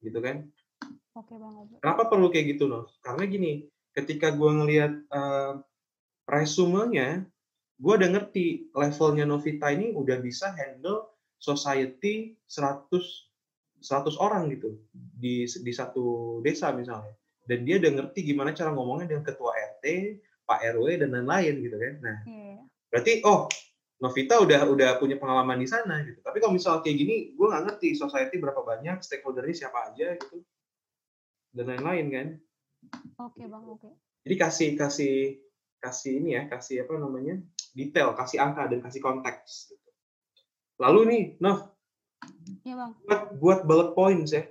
gitu 0.00 0.16
kan? 0.24 0.48
oke 1.12 1.34
bang 1.36 1.54
oke. 1.60 1.74
Kenapa 1.84 2.02
perlu 2.08 2.32
kayak 2.32 2.56
gitu, 2.56 2.64
Nov? 2.64 2.88
Karena 3.04 3.28
gini, 3.28 3.68
ketika 3.92 4.32
gue 4.32 4.48
ngelihat 4.48 4.92
eh, 5.12 5.52
resumenya, 6.24 7.28
gue 7.76 7.92
udah 7.92 8.08
ngerti 8.16 8.72
levelnya 8.72 9.28
Novita 9.28 9.68
ini 9.68 9.92
udah 9.92 10.16
bisa 10.24 10.56
handle 10.56 11.12
society 11.36 12.40
100 12.48 13.27
100 13.80 14.18
orang 14.18 14.50
gitu 14.52 14.78
di 14.92 15.46
di 15.46 15.72
satu 15.72 16.38
desa 16.42 16.74
misalnya. 16.74 17.14
Dan 17.48 17.64
dia 17.64 17.80
udah 17.80 17.90
ngerti 17.96 18.28
gimana 18.28 18.52
cara 18.52 18.70
ngomongnya 18.76 19.08
dengan 19.08 19.24
ketua 19.24 19.56
RT, 19.56 19.84
Pak 20.44 20.60
RW 20.76 21.00
dan 21.00 21.16
lain-lain 21.16 21.54
gitu 21.64 21.76
kan. 21.80 21.94
Nah, 22.04 22.18
Iya. 22.28 22.60
berarti 22.92 23.12
oh 23.24 23.48
Novita 23.98 24.38
udah 24.38 24.62
udah 24.70 24.90
punya 25.02 25.18
pengalaman 25.18 25.58
di 25.58 25.66
sana 25.66 26.06
gitu. 26.06 26.22
Tapi 26.22 26.38
kalau 26.38 26.54
misal 26.54 26.78
kayak 26.86 26.96
gini, 27.02 27.34
gue 27.34 27.46
nggak 27.50 27.64
ngerti 27.66 27.98
society 27.98 28.38
berapa 28.38 28.62
banyak, 28.62 29.02
stakeholdernya 29.02 29.66
siapa 29.66 29.90
aja 29.90 30.14
gitu, 30.14 30.38
dan 31.50 31.66
lain-lain 31.66 32.06
kan. 32.14 32.28
Oke 33.26 33.42
bang 33.50 33.64
oke. 33.66 33.90
Jadi 34.22 34.34
kasih 34.38 34.68
kasih 34.78 35.14
kasih 35.82 36.12
ini 36.14 36.38
ya, 36.38 36.46
kasih 36.46 36.86
apa 36.86 36.94
namanya 36.94 37.42
detail, 37.74 38.14
kasih 38.14 38.38
angka 38.38 38.70
dan 38.70 38.78
kasih 38.86 39.02
konteks. 39.02 39.74
Gitu. 39.74 39.90
Lalu 40.78 41.00
nih, 41.10 41.22
Nov, 41.42 41.74
Iya 42.68 42.74
bang. 42.76 42.92
buat 43.08 43.22
buat 43.40 43.60
bullet 43.64 43.90
points 43.96 44.36
ya. 44.36 44.44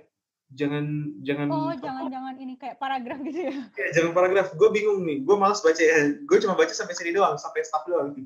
Jangan 0.50 1.14
jangan 1.22 1.46
Oh 1.54 1.70
jangan-jangan 1.70 2.34
ini 2.42 2.58
kayak 2.58 2.82
paragraf 2.82 3.22
gitu 3.22 3.46
ya. 3.46 3.54
ya, 3.78 3.88
jangan 3.94 4.10
paragraf. 4.10 4.58
Gue 4.58 4.74
bingung 4.74 5.06
nih. 5.06 5.22
Gue 5.22 5.36
malas 5.38 5.62
baca 5.62 5.78
ya. 5.78 6.18
Gue 6.26 6.38
cuma 6.42 6.58
baca 6.58 6.72
sampai 6.74 6.98
sini 6.98 7.14
doang, 7.14 7.38
sampai 7.38 7.62
staff 7.62 7.86
doang. 7.86 8.16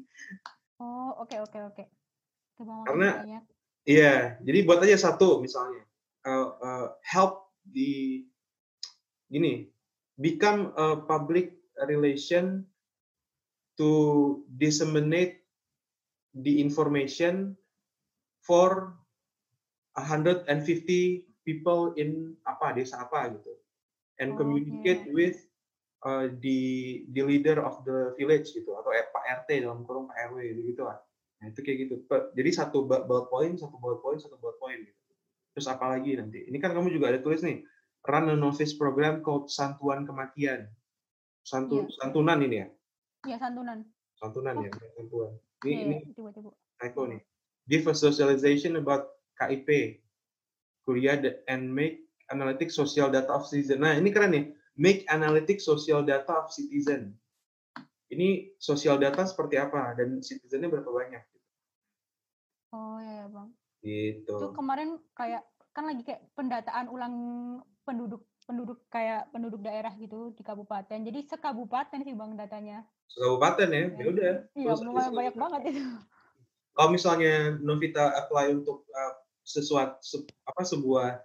Oh 0.81 1.13
oke 1.21 1.37
oke 1.45 1.59
oke. 1.61 1.85
Makasih 2.57 2.87
Karena- 2.89 3.17
banyak. 3.21 3.45
Iya, 3.83 4.39
jadi 4.47 4.59
buat 4.63 4.79
aja 4.79 5.11
satu 5.11 5.43
misalnya. 5.43 5.83
Uh, 6.23 6.55
uh, 6.63 6.87
help 7.03 7.51
di 7.67 8.23
gini, 9.27 9.67
become 10.23 10.71
a 10.79 11.03
public 11.03 11.59
relation 11.91 12.63
to 13.75 13.91
disseminate 14.55 15.43
the 16.39 16.63
information 16.63 17.59
for 18.47 18.95
150 19.95 20.47
people 21.43 21.93
in 21.95 22.35
apa 22.43 22.73
desa 22.73 23.03
apa 23.03 23.35
gitu 23.35 23.53
and 24.19 24.33
Oke. 24.33 24.39
communicate 24.41 25.11
with 25.11 25.37
uh, 26.03 26.31
the 26.39 26.59
the 27.11 27.23
leader 27.23 27.61
of 27.61 27.83
the 27.83 28.15
village 28.15 28.51
gitu 28.51 28.73
atau 28.73 28.91
eh, 28.91 29.05
Pak 29.05 29.25
RT 29.45 29.63
dalam 29.63 29.83
kurung 29.83 30.07
Pak 30.07 30.31
RW 30.31 30.39
gitu 30.49 30.63
gitu 30.69 30.83
lah 30.85 30.99
nah 31.39 31.51
itu 31.51 31.59
kayak 31.59 31.79
gitu 31.85 31.95
jadi 32.33 32.51
satu 32.55 32.87
bu- 32.87 33.03
bullet 33.03 33.27
point 33.27 33.55
satu 33.57 33.75
bullet 33.77 33.99
point 33.99 34.19
satu 34.19 34.39
bullet 34.39 34.57
point 34.57 34.79
gitu 34.79 35.01
terus 35.53 35.67
apa 35.67 35.91
lagi 35.91 36.15
nanti 36.15 36.47
ini 36.47 36.57
kan 36.57 36.71
kamu 36.71 36.89
juga 36.91 37.11
ada 37.11 37.19
tulis 37.19 37.43
nih 37.43 37.67
run 38.03 38.31
a 38.31 38.37
novice 38.39 38.73
program 38.73 39.21
called 39.21 39.47
santuan 39.49 40.03
kematian 40.03 40.71
Santu, 41.43 41.83
Iya. 41.83 41.99
santunan 41.99 42.39
ini 42.39 42.57
ya 42.57 42.67
Iya 43.27 43.37
santunan. 43.39 43.79
santunan 44.15 44.55
Oh. 44.55 44.63
ya 44.63 44.71
santuan 44.95 45.31
ini 45.61 45.67
Iya 45.67 45.83
ini 45.83 45.97
iya, 45.99 46.15
tiba-tiba. 46.15 46.51
typo 46.79 47.03
nih. 47.07 47.21
Give 47.67 47.87
a 47.87 47.95
socialization 47.95 48.75
about 48.75 49.11
KIP, 49.49 49.99
Korea 50.87 51.19
and 51.51 51.71
make 51.71 52.07
analytic 52.31 52.71
social 52.71 53.11
data 53.11 53.31
of 53.35 53.47
citizen. 53.47 53.83
Nah 53.83 53.99
ini 53.99 54.15
keren 54.15 54.33
nih, 54.33 54.45
make 54.79 55.05
analytic 55.11 55.59
social 55.59 56.03
data 56.07 56.47
of 56.47 56.49
citizen. 56.51 57.15
Ini 58.13 58.53
social 58.61 59.01
data 59.01 59.25
seperti 59.25 59.57
apa 59.57 59.97
dan 59.97 60.21
citizennya 60.21 60.69
berapa 60.69 60.89
banyak? 60.89 61.25
Oh 62.73 63.01
iya 63.01 63.25
ya 63.25 63.27
bang. 63.29 63.49
Gitu. 63.83 64.33
Itu 64.33 64.49
kemarin 64.53 65.01
kayak 65.17 65.43
kan 65.73 65.89
lagi 65.89 66.05
kayak 66.05 66.21
pendataan 66.37 66.93
ulang 66.93 67.15
penduduk 67.89 68.29
penduduk 68.45 68.85
kayak 68.93 69.33
penduduk 69.33 69.65
daerah 69.65 69.93
gitu 69.97 70.37
di 70.37 70.45
kabupaten. 70.45 70.99
Jadi 71.01 71.25
sekabupaten 71.25 72.05
sih 72.05 72.13
bang 72.13 72.33
datanya. 72.37 72.85
Kabupaten 73.13 73.69
ya, 73.69 73.85
ya 73.97 74.05
udah. 74.09 74.35
Iya 74.57 74.73
banyak 75.13 75.37
banget 75.37 75.61
itu. 75.73 75.83
Kalau 76.73 76.89
misalnya 76.89 77.61
Novita 77.61 78.17
apply 78.17 78.57
untuk 78.57 78.89
uh, 78.89 79.15
sesuatu 79.43 79.99
se- 80.03 80.27
apa 80.47 80.63
sebuah 80.63 81.21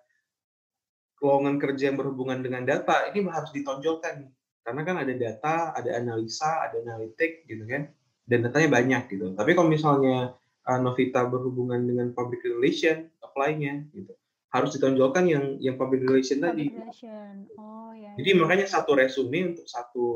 lowongan 1.18 1.58
kerja 1.58 1.90
yang 1.90 1.98
berhubungan 1.98 2.42
dengan 2.46 2.62
data, 2.66 3.10
ini 3.10 3.26
harus 3.30 3.50
ditonjolkan. 3.54 4.30
Karena 4.62 4.82
kan 4.84 4.96
ada 5.00 5.14
data, 5.16 5.74
ada 5.74 5.90
analisa, 5.98 6.68
ada 6.68 6.78
analitik 6.84 7.48
gitu 7.48 7.66
kan. 7.66 7.90
Dan 8.28 8.44
datanya 8.44 8.70
banyak 8.78 9.04
gitu. 9.16 9.34
Tapi 9.34 9.56
kalau 9.56 9.72
misalnya 9.72 10.36
uh, 10.68 10.80
Novita 10.84 11.24
berhubungan 11.26 11.80
dengan 11.88 12.12
public 12.12 12.44
relation, 12.44 13.08
apply-nya 13.24 13.88
gitu. 13.96 14.14
Harus 14.52 14.76
ditonjolkan 14.76 15.26
yang 15.26 15.46
yang 15.64 15.80
public 15.80 16.04
relation 16.04 16.44
tadi. 16.44 16.68
Public 16.68 16.84
relation. 16.84 17.34
Oh 17.56 17.96
ya. 17.96 18.14
Jadi 18.20 18.30
makanya 18.36 18.68
satu 18.68 18.94
resume 19.00 19.56
untuk 19.56 19.66
satu 19.66 20.08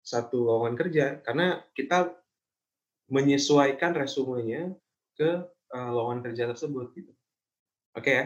satu 0.00 0.42
lowongan 0.42 0.74
kerja 0.74 1.06
karena 1.22 1.62
kita 1.76 2.16
menyesuaikan 3.12 3.92
resumenya 3.94 4.72
ke 5.14 5.44
uh, 5.74 5.90
lowongan 5.90 6.20
kerja 6.30 6.50
tersebut 6.50 6.92
gitu. 6.94 7.12
Oke 7.94 8.10
ya, 8.10 8.24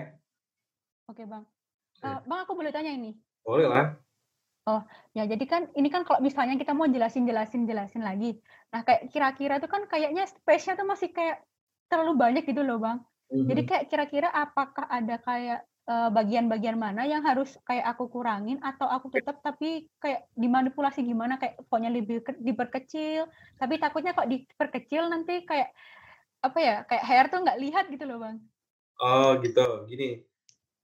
Oke 1.09 1.25
bang. 1.29 1.45
Oke. 1.45 2.05
Eh, 2.05 2.19
bang 2.25 2.39
aku 2.45 2.53
boleh 2.57 2.73
tanya 2.73 2.93
ini. 2.93 3.13
boleh 3.45 3.69
lah. 3.69 3.87
Ya 5.13 5.29
jadi 5.29 5.45
kan 5.45 5.69
ini 5.77 5.93
kan 5.93 6.09
kalau 6.09 6.25
misalnya 6.25 6.57
kita 6.57 6.73
mau 6.73 6.89
jelasin 6.89 7.29
jelasin 7.29 7.69
jelasin 7.69 8.01
lagi. 8.01 8.41
Nah 8.73 8.81
kayak 8.81 9.13
kira-kira 9.13 9.61
tuh 9.61 9.69
kan 9.69 9.85
kayaknya 9.85 10.25
space-nya 10.25 10.81
tuh 10.81 10.89
masih 10.89 11.13
kayak 11.13 11.45
terlalu 11.93 12.17
banyak 12.17 12.49
gitu 12.49 12.65
loh 12.65 12.81
bang. 12.81 13.05
Jadi 13.29 13.61
Mhm. 13.61 13.69
kayak 13.69 13.85
kira-kira 13.93 14.29
apakah 14.33 14.89
ada 14.89 15.21
kayak 15.21 15.69
eh, 15.85 16.11
bagian-bagian 16.17 16.81
mana 16.81 17.05
yang 17.05 17.21
harus 17.21 17.61
kayak 17.69 17.85
aku 17.93 18.09
kurangin 18.09 18.57
atau 18.65 18.89
aku 18.89 19.13
tetap 19.13 19.45
tapi 19.45 19.85
kayak 20.01 20.25
dimanipulasi 20.33 21.05
gimana 21.05 21.37
kayak 21.37 21.61
pokoknya 21.61 21.93
lebih 21.93 22.25
ke- 22.25 22.41
diperkecil 22.41 23.29
tapi 23.61 23.77
takutnya 23.77 24.17
kok 24.17 24.25
diperkecil 24.25 25.13
nanti 25.13 25.45
kayak 25.45 25.77
apa 26.45 26.59
ya 26.61 26.77
kayak 26.85 27.05
hair 27.05 27.25
tuh 27.29 27.41
nggak 27.41 27.57
lihat 27.59 27.85
gitu 27.89 28.05
loh 28.05 28.21
bang. 28.21 28.37
Oh 29.01 29.41
gitu, 29.41 29.65
gini. 29.89 30.23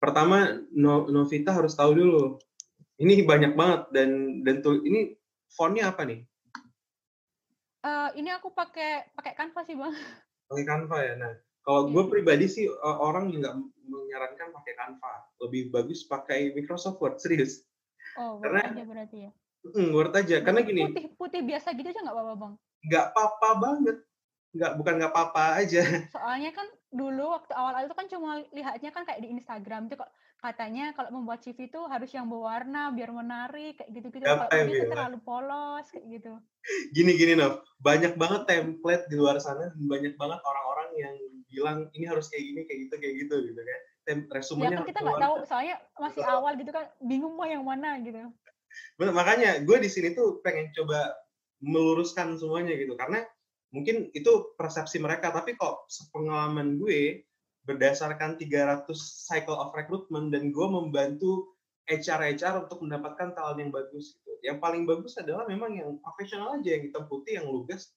Pertama 0.00 0.56
No- 0.72 1.06
Novita 1.06 1.52
harus 1.52 1.76
tahu 1.76 1.92
dulu. 1.92 2.40
Ini 2.96 3.24
banyak 3.24 3.52
banget 3.52 3.82
dan 3.92 4.10
dan 4.40 4.60
tuh 4.60 4.80
ini 4.80 5.16
fontnya 5.48 5.92
apa 5.92 6.08
nih? 6.08 6.24
Eh, 7.80 8.08
ini 8.16 8.28
aku 8.28 8.52
pakai 8.52 9.08
pakai 9.12 9.32
kanvas 9.32 9.64
sih 9.64 9.76
bang. 9.76 9.92
Pakai 10.48 10.64
Canva 10.64 10.98
ya. 11.00 11.14
Nah, 11.16 11.32
kalau 11.62 11.86
Iya. 11.86 11.92
gue 11.92 12.04
pribadi 12.08 12.44
sih 12.44 12.66
uh, 12.66 12.98
orang 12.98 13.30
nggak 13.30 13.54
menyarankan 13.84 14.48
pakai 14.50 14.72
Canva. 14.74 15.12
Lebih 15.40 15.70
bagus 15.70 16.04
pakai 16.04 16.52
Microsoft 16.52 16.98
Word 16.98 17.20
serius. 17.20 17.64
Oh 18.16 18.40
Karena- 18.40 18.64
Word 18.64 18.72
aja 18.74 18.84
berarti 18.84 19.18
ya. 19.24 19.30
Hmm, 19.62 19.88
Word 19.92 20.12
aja. 20.14 20.36
Karena 20.40 20.60
gini, 20.60 20.82
Putih 20.88 21.06
putih 21.14 21.40
biasa 21.40 21.72
gitu 21.72 21.88
aja 21.88 22.00
nggak 22.00 22.16
apa-apa 22.16 22.34
bang. 22.36 22.54
nggak 22.82 23.04
apa-apa 23.12 23.48
banget. 23.56 23.96
Nggak 24.50 24.72
bukan 24.82 24.94
nggak 24.98 25.12
apa-apa 25.14 25.44
aja. 25.62 25.82
Soalnya 26.16 26.50
kan 26.50 26.66
dulu 26.90 27.38
waktu 27.38 27.52
awal-awal 27.54 27.86
itu 27.86 27.96
kan 27.96 28.06
cuma 28.10 28.30
lihatnya 28.50 28.90
kan 28.90 29.06
kayak 29.06 29.22
di 29.22 29.30
Instagram 29.30 29.86
itu 29.86 29.94
kok 29.94 30.10
katanya 30.40 30.90
kalau 30.96 31.12
membuat 31.14 31.44
CV 31.44 31.68
itu 31.68 31.80
harus 31.86 32.10
yang 32.10 32.26
berwarna 32.26 32.90
biar 32.90 33.14
menarik 33.14 33.78
kayak 33.78 33.90
gitu-gitu. 33.94 34.26
Kalau 34.26 34.48
ini 34.50 34.58
tuh 34.58 34.74
bilang? 34.74 34.90
terlalu 34.90 35.18
polos 35.22 35.86
kayak 35.92 36.06
gitu. 36.18 36.32
Gini 36.90 37.12
gini 37.14 37.32
Nov, 37.38 37.62
banyak 37.78 38.18
banget 38.18 38.42
template 38.48 39.04
di 39.06 39.16
luar 39.20 39.38
sana, 39.38 39.70
dan 39.70 39.84
banyak 39.86 40.18
banget 40.18 40.40
orang-orang 40.42 40.88
yang 40.98 41.14
bilang 41.50 41.78
ini 41.94 42.04
harus 42.08 42.26
kayak 42.32 42.44
gini, 42.46 42.60
kayak 42.66 42.80
gitu, 42.88 42.94
kayak 42.98 43.14
gitu 43.26 43.36
gitu 43.52 43.60
kan. 43.60 43.80
Ya 44.10 44.14
resumenya 44.34 44.66
kan 44.66 44.78
harus 44.82 44.88
kita 44.90 45.00
nggak 45.06 45.22
tahu 45.22 45.34
soalnya 45.46 45.76
masih 45.94 46.22
Betul. 46.24 46.34
awal 46.34 46.52
gitu 46.58 46.70
kan 46.74 46.84
bingung 46.98 47.34
mau 47.38 47.46
yang 47.46 47.62
mana 47.62 48.00
gitu. 48.02 48.18
Bener, 48.98 49.12
makanya 49.14 49.50
gue 49.62 49.76
di 49.78 49.90
sini 49.90 50.16
tuh 50.16 50.42
pengen 50.42 50.74
coba 50.74 51.14
meluruskan 51.60 52.34
semuanya 52.40 52.74
gitu 52.74 52.96
karena 52.96 53.22
mungkin 53.70 54.10
itu 54.14 54.54
persepsi 54.58 54.98
mereka 54.98 55.30
tapi 55.30 55.54
kok 55.54 55.86
sepengalaman 55.86 56.78
gue 56.78 57.22
berdasarkan 57.64 58.34
300 58.40 58.88
cycle 58.98 59.54
of 59.54 59.70
recruitment 59.76 60.34
dan 60.34 60.50
gue 60.50 60.66
membantu 60.66 61.54
HR 61.90 62.38
HR 62.38 62.54
untuk 62.66 62.86
mendapatkan 62.86 63.34
talent 63.34 63.58
yang 63.58 63.72
bagus 63.74 64.14
gitu. 64.14 64.32
Yang 64.46 64.58
paling 64.62 64.86
bagus 64.86 65.18
adalah 65.18 65.44
memang 65.50 65.74
yang 65.74 65.90
profesional 65.98 66.54
aja 66.54 66.78
yang 66.78 66.86
hitam 66.86 67.04
putih 67.10 67.42
yang 67.42 67.46
lugas 67.50 67.90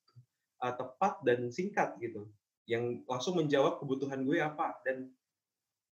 uh, 0.65 0.73
tepat 0.73 1.21
dan 1.21 1.49
singkat 1.53 1.93
gitu. 2.01 2.25
Yang 2.65 3.05
langsung 3.05 3.37
menjawab 3.37 3.77
kebutuhan 3.77 4.25
gue 4.25 4.41
apa 4.41 4.77
dan 4.83 5.13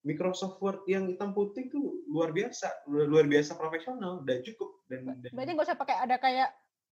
Microsoft 0.06 0.62
Word 0.64 0.86
yang 0.88 1.10
hitam 1.10 1.36
putih 1.36 1.68
tuh 1.68 2.06
luar 2.08 2.32
biasa, 2.32 2.88
luar, 2.88 3.28
biasa 3.28 3.60
profesional, 3.60 4.24
udah 4.24 4.40
cukup 4.46 4.70
dan, 4.88 5.04
Berarti 5.34 5.52
nggak 5.52 5.68
usah 5.68 5.80
pakai 5.80 5.98
ada 6.00 6.16
kayak 6.16 6.50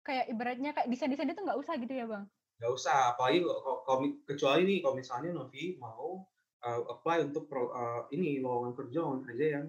kayak 0.04 0.26
ibaratnya 0.28 0.72
kayak 0.76 0.88
desain-desain 0.92 1.32
itu 1.32 1.40
nggak 1.46 1.60
usah 1.62 1.80
gitu 1.80 1.94
ya 1.94 2.04
bang? 2.10 2.26
Nggak 2.58 2.72
usah 2.74 3.14
apalagi 3.14 3.46
kalau- 3.46 3.82
kalau 3.86 3.98
kecuali 4.26 4.62
nih 4.66 4.78
kalau 4.82 4.96
misalnya 4.98 5.30
Novi 5.30 5.78
mau 5.78 6.26
uh, 6.66 6.82
apply 6.90 7.30
untuk 7.30 7.46
pro- 7.46 7.70
uh, 7.70 8.10
ini 8.10 8.42
lowongan 8.42 8.74
kerja 8.74 8.98
lowongan 9.02 9.24
kerja 9.24 9.46
yang 9.62 9.68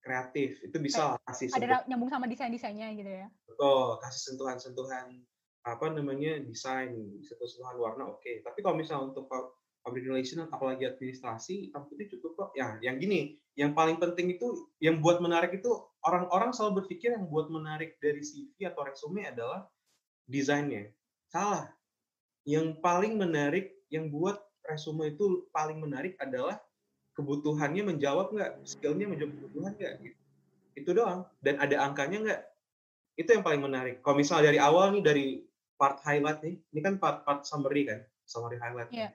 kreatif. 0.00 0.62
Itu 0.64 0.80
bisa 0.80 1.14
lah 1.14 1.18
kasih 1.28 1.52
Ada 1.52 1.58
sentuh, 1.58 1.80
nyambung 1.90 2.10
sama 2.10 2.24
desain-desainnya 2.30 2.88
gitu 2.96 3.10
ya? 3.12 3.26
betul, 3.44 3.98
kasih 4.00 4.20
sentuhan-sentuhan 4.32 5.06
apa 5.66 5.86
namanya 5.92 6.38
desain 6.40 6.94
sentuhan 7.20 7.76
warna 7.76 8.08
oke. 8.08 8.30
Tapi 8.40 8.58
kalau 8.62 8.78
misalnya 8.78 9.12
untuk 9.12 9.28
pub- 9.28 9.52
public 9.84 10.04
relation 10.04 10.44
apalagi 10.48 10.84
administrasi 10.84 11.72
putih 11.74 12.08
cukup 12.16 12.32
kok. 12.36 12.50
Ya 12.56 12.76
yang 12.80 12.96
gini 12.96 13.36
yang 13.52 13.74
paling 13.74 13.98
penting 13.98 14.32
itu 14.32 14.68
yang 14.78 15.02
buat 15.02 15.18
menarik 15.18 15.50
itu 15.52 15.68
orang-orang 16.06 16.54
selalu 16.54 16.84
berpikir 16.84 17.12
yang 17.12 17.26
buat 17.28 17.50
menarik 17.50 17.98
dari 17.98 18.22
CV 18.22 18.64
atau 18.64 18.86
resume 18.86 19.26
adalah 19.26 19.66
desainnya. 20.24 20.92
Salah 21.28 21.68
yang 22.48 22.80
paling 22.80 23.20
menarik 23.20 23.76
yang 23.92 24.08
buat 24.08 24.40
resume 24.64 25.12
itu 25.12 25.44
paling 25.52 25.84
menarik 25.84 26.16
adalah 26.16 26.56
kebutuhannya 27.12 27.84
menjawab 27.84 28.32
nggak? 28.32 28.64
Skillnya 28.64 29.04
menjawab 29.04 29.36
kebutuhan 29.36 29.72
nggak? 29.76 29.94
Gitu. 30.00 30.16
itu 30.78 30.90
doang. 30.96 31.28
Dan 31.44 31.60
ada 31.60 31.76
angkanya 31.84 32.18
nggak? 32.24 32.40
Itu 33.20 33.28
yang 33.36 33.44
paling 33.44 33.60
menarik. 33.60 34.00
Kalau 34.00 34.16
misalnya 34.16 34.48
dari 34.48 34.58
awal 34.64 34.96
nih 34.96 35.04
dari 35.04 35.26
part 35.76 36.00
highlight 36.00 36.40
nih 36.40 36.56
ini 36.72 36.80
kan 36.80 36.96
part 36.96 37.28
part 37.28 37.44
summary 37.44 37.84
kan? 37.84 38.00
Summary 38.24 38.56
highlight. 38.56 38.88
Iya. 38.96 39.12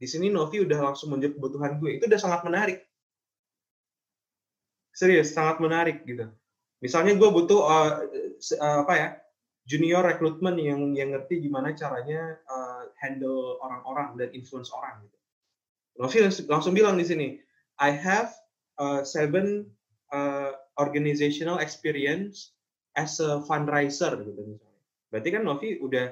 di 0.00 0.08
sini 0.08 0.32
Novi 0.32 0.64
udah 0.64 0.80
langsung 0.80 1.12
menjawab 1.12 1.36
kebutuhan 1.36 1.72
gue. 1.76 2.00
Itu 2.00 2.08
udah 2.08 2.20
sangat 2.22 2.40
menarik. 2.46 2.78
Serius 4.94 5.34
sangat 5.34 5.58
menarik 5.60 6.06
gitu. 6.06 6.30
Misalnya 6.80 7.18
gue 7.18 7.28
butuh 7.28 7.60
uh, 7.68 7.90
uh, 8.62 8.78
apa 8.86 8.94
ya 8.96 9.08
junior 9.68 10.02
recruitment 10.04 10.56
yang 10.56 10.92
yang 10.96 11.12
ngerti 11.12 11.44
gimana 11.44 11.72
caranya 11.76 12.38
uh, 12.48 12.88
handle 13.00 13.60
orang-orang 13.60 14.16
dan 14.16 14.28
influence 14.32 14.72
orang 14.72 15.04
gitu. 15.04 15.16
Novi 16.00 16.16
langsung, 16.48 16.72
bilang 16.72 16.96
di 16.96 17.04
sini, 17.04 17.28
I 17.76 17.92
have 17.92 18.32
uh, 18.80 19.04
seven 19.04 19.68
uh, 20.08 20.56
organizational 20.80 21.60
experience 21.60 22.56
as 22.96 23.20
a 23.20 23.44
fundraiser 23.44 24.16
gitu 24.24 24.56
misalnya. 24.56 24.82
Berarti 25.12 25.28
kan 25.28 25.42
Novi 25.44 25.68
udah 25.76 26.08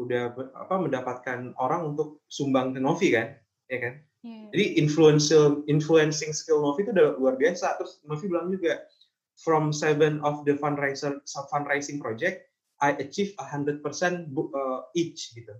udah 0.00 0.22
apa 0.56 0.74
mendapatkan 0.80 1.54
orang 1.62 1.94
untuk 1.94 2.24
sumbang 2.26 2.74
ke 2.74 2.80
Novi 2.82 3.14
kan, 3.14 3.38
ya 3.70 3.78
kan? 3.78 3.94
Iya. 4.20 4.52
Jadi 4.52 4.64
influential 4.82 5.62
influencing 5.70 6.34
skill 6.34 6.60
Novi 6.60 6.84
itu 6.84 6.92
udah 6.92 7.16
luar 7.16 7.38
biasa. 7.38 7.78
Terus 7.78 8.02
Novi 8.04 8.26
bilang 8.26 8.50
juga 8.50 8.84
from 9.38 9.70
seven 9.70 10.18
of 10.26 10.42
the 10.44 10.58
fundraiser 10.58 11.22
fundraising 11.48 12.02
project 12.02 12.49
I 12.80 12.96
achieve 13.00 13.36
100% 13.36 13.84
bu- 14.32 14.52
uh, 14.52 14.88
each 14.96 15.36
gitu. 15.36 15.52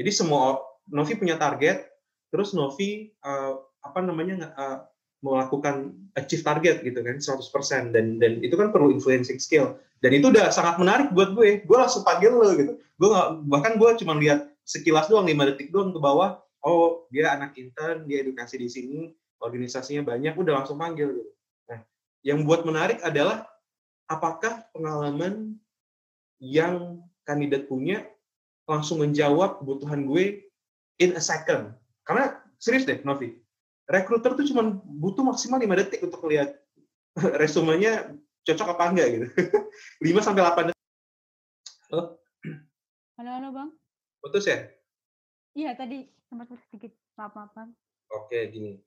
Jadi 0.00 0.10
semua 0.10 0.58
Novi 0.90 1.14
punya 1.16 1.36
target, 1.36 1.86
terus 2.32 2.56
Novi 2.56 3.12
uh, 3.24 3.60
apa 3.84 4.00
namanya 4.00 4.52
uh, 4.56 4.78
melakukan 5.24 5.96
achieve 6.16 6.44
target 6.44 6.84
gitu 6.84 7.00
kan 7.00 7.16
100% 7.16 7.96
dan 7.96 8.20
dan 8.20 8.32
itu 8.44 8.56
kan 8.56 8.72
perlu 8.72 8.92
influencing 8.92 9.40
skill. 9.40 9.76
Dan 10.04 10.12
itu 10.12 10.28
udah 10.28 10.52
sangat 10.52 10.76
menarik 10.76 11.08
buat 11.16 11.32
gue. 11.32 11.64
Gue 11.64 11.78
langsung 11.80 12.04
panggil 12.04 12.32
lo 12.32 12.52
gitu. 12.52 12.76
Gue 12.76 13.08
nggak 13.08 13.28
bahkan 13.48 13.72
gue 13.80 13.90
cuma 14.04 14.12
lihat 14.20 14.52
sekilas 14.64 15.08
doang 15.08 15.28
lima 15.28 15.44
detik 15.48 15.68
doang 15.68 15.92
ke 15.92 16.00
bawah 16.00 16.40
oh 16.64 17.04
dia 17.12 17.36
anak 17.36 17.52
intern 17.60 18.08
dia 18.08 18.24
edukasi 18.24 18.56
di 18.56 18.68
sini 18.72 19.00
organisasinya 19.38 20.02
banyak 20.08 20.34
udah 20.34 20.64
langsung 20.64 20.80
panggil 20.80 21.12
gitu. 21.12 21.32
Nah 21.68 21.84
yang 22.24 22.42
buat 22.48 22.64
menarik 22.64 23.04
adalah 23.04 23.44
apakah 24.08 24.64
pengalaman 24.72 25.60
yang 26.44 27.00
kandidat 27.24 27.64
punya 27.64 28.04
langsung 28.68 29.00
menjawab 29.00 29.64
kebutuhan 29.64 30.04
gue 30.04 30.44
in 31.00 31.16
a 31.16 31.22
second 31.24 31.72
karena 32.04 32.36
serius 32.60 32.84
deh 32.84 33.00
Novi 33.00 33.40
rekruter 33.88 34.36
tuh 34.36 34.44
cuma 34.52 34.76
butuh 34.84 35.24
maksimal 35.24 35.56
5 35.56 35.80
detik 35.80 36.04
untuk 36.04 36.20
lihat 36.28 36.52
resumenya 37.40 38.12
cocok 38.44 38.76
apa 38.76 38.84
enggak 38.92 39.08
gitu 39.16 39.26
5 40.04 40.24
sampai 40.24 40.42
8 40.44 40.68
detik 40.68 40.82
Halo, 41.92 42.18
Halo, 43.20 43.30
halo 43.40 43.48
bang. 43.52 43.70
putus 44.20 44.44
ya 44.44 44.68
Iya 45.54 45.78
tadi 45.78 46.10
sempat 46.26 46.50
putus 46.50 46.66
sedikit. 46.66 46.90
Maaf 47.14 47.30
maafan. 47.38 47.70
Oke, 48.10 48.50
gini. 48.50 48.82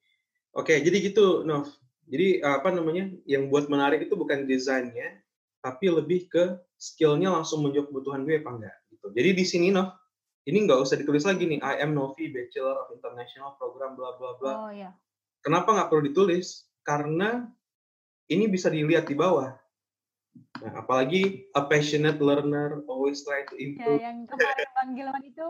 Oke, 0.52 0.84
jadi 0.84 1.00
gitu, 1.00 1.48
Nov. 1.48 1.72
Jadi 2.12 2.44
apa 2.44 2.76
namanya? 2.76 3.08
Yang 3.24 3.44
buat 3.48 3.66
menarik 3.72 4.04
itu 4.04 4.20
bukan 4.20 4.44
desainnya, 4.44 5.24
tapi 5.68 5.92
lebih 5.92 6.32
ke 6.32 6.56
skillnya 6.80 7.28
langsung 7.28 7.60
menjawab 7.68 7.92
kebutuhan 7.92 8.24
gue 8.24 8.40
apa 8.40 8.52
enggak. 8.56 8.76
Gitu. 8.88 9.06
Jadi 9.12 9.30
di 9.36 9.44
sini, 9.44 9.68
Nov, 9.76 9.92
ini 10.48 10.64
nggak 10.64 10.80
usah 10.80 10.96
ditulis 10.96 11.28
lagi 11.28 11.44
nih. 11.44 11.60
I 11.60 11.84
am 11.84 11.92
Novi, 11.92 12.32
Bachelor 12.32 12.88
of 12.88 12.96
International 12.96 13.60
Program, 13.60 14.00
bla 14.00 14.16
bla 14.16 14.32
bla. 14.40 14.54
Oh 14.56 14.72
iya. 14.72 14.96
Kenapa 15.44 15.76
nggak 15.76 15.92
perlu 15.92 16.08
ditulis? 16.08 16.72
Karena 16.88 17.44
ini 18.32 18.48
bisa 18.48 18.72
dilihat 18.72 19.12
di 19.12 19.16
bawah. 19.20 19.52
Nah, 20.64 20.72
apalagi 20.80 21.52
a 21.52 21.68
passionate 21.68 22.24
learner, 22.24 22.80
always 22.88 23.28
try 23.28 23.44
to 23.52 23.60
Ya 23.60 23.68
improve. 23.68 24.00
yang 24.00 24.18
kemarin 24.24 24.70
panggilan 24.72 25.22
itu 25.28 25.48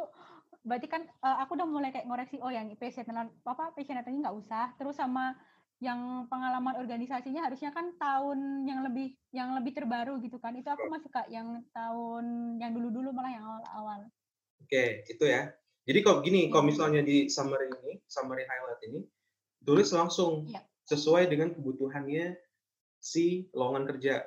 berarti 0.68 0.88
kan 0.92 1.02
eh, 1.08 1.38
aku 1.46 1.56
udah 1.56 1.68
mulai 1.68 1.96
kayak 1.96 2.08
ngoreksi 2.12 2.44
oh 2.44 2.52
yang 2.52 2.68
passionate 2.76 3.32
apa 3.48 3.72
passionate 3.72 4.04
ini 4.12 4.20
nggak 4.20 4.36
usah 4.36 4.76
terus 4.76 5.00
sama 5.00 5.32
yang 5.78 6.26
pengalaman 6.26 6.74
organisasinya 6.74 7.46
harusnya 7.46 7.70
kan 7.70 7.94
tahun 8.02 8.66
yang 8.66 8.82
lebih 8.82 9.14
yang 9.30 9.54
lebih 9.54 9.78
terbaru 9.78 10.18
gitu 10.26 10.42
kan 10.42 10.58
itu 10.58 10.66
aku 10.66 10.90
masuk 10.90 11.14
kak 11.14 11.30
yang 11.30 11.62
tahun 11.70 12.58
yang 12.58 12.74
dulu-dulu 12.74 13.14
malah 13.14 13.30
yang 13.30 13.46
awal-awal 13.46 14.10
Oke, 14.58 15.06
itu 15.08 15.24
ya. 15.24 15.54
Jadi 15.88 16.00
kalau 16.04 16.20
gini, 16.20 16.52
kalau 16.52 16.68
Iya. 16.68 16.70
misalnya 16.74 17.02
di 17.06 17.32
summary 17.32 17.72
ini, 17.72 18.02
summary 18.10 18.44
highlight 18.44 18.82
ini, 18.90 19.00
tulis 19.64 19.88
langsung 19.96 20.44
Iya. 20.50 20.66
sesuai 20.84 21.30
dengan 21.32 21.56
kebutuhannya 21.56 22.36
si 23.00 23.48
lowongan 23.56 23.88
kerja. 23.88 24.26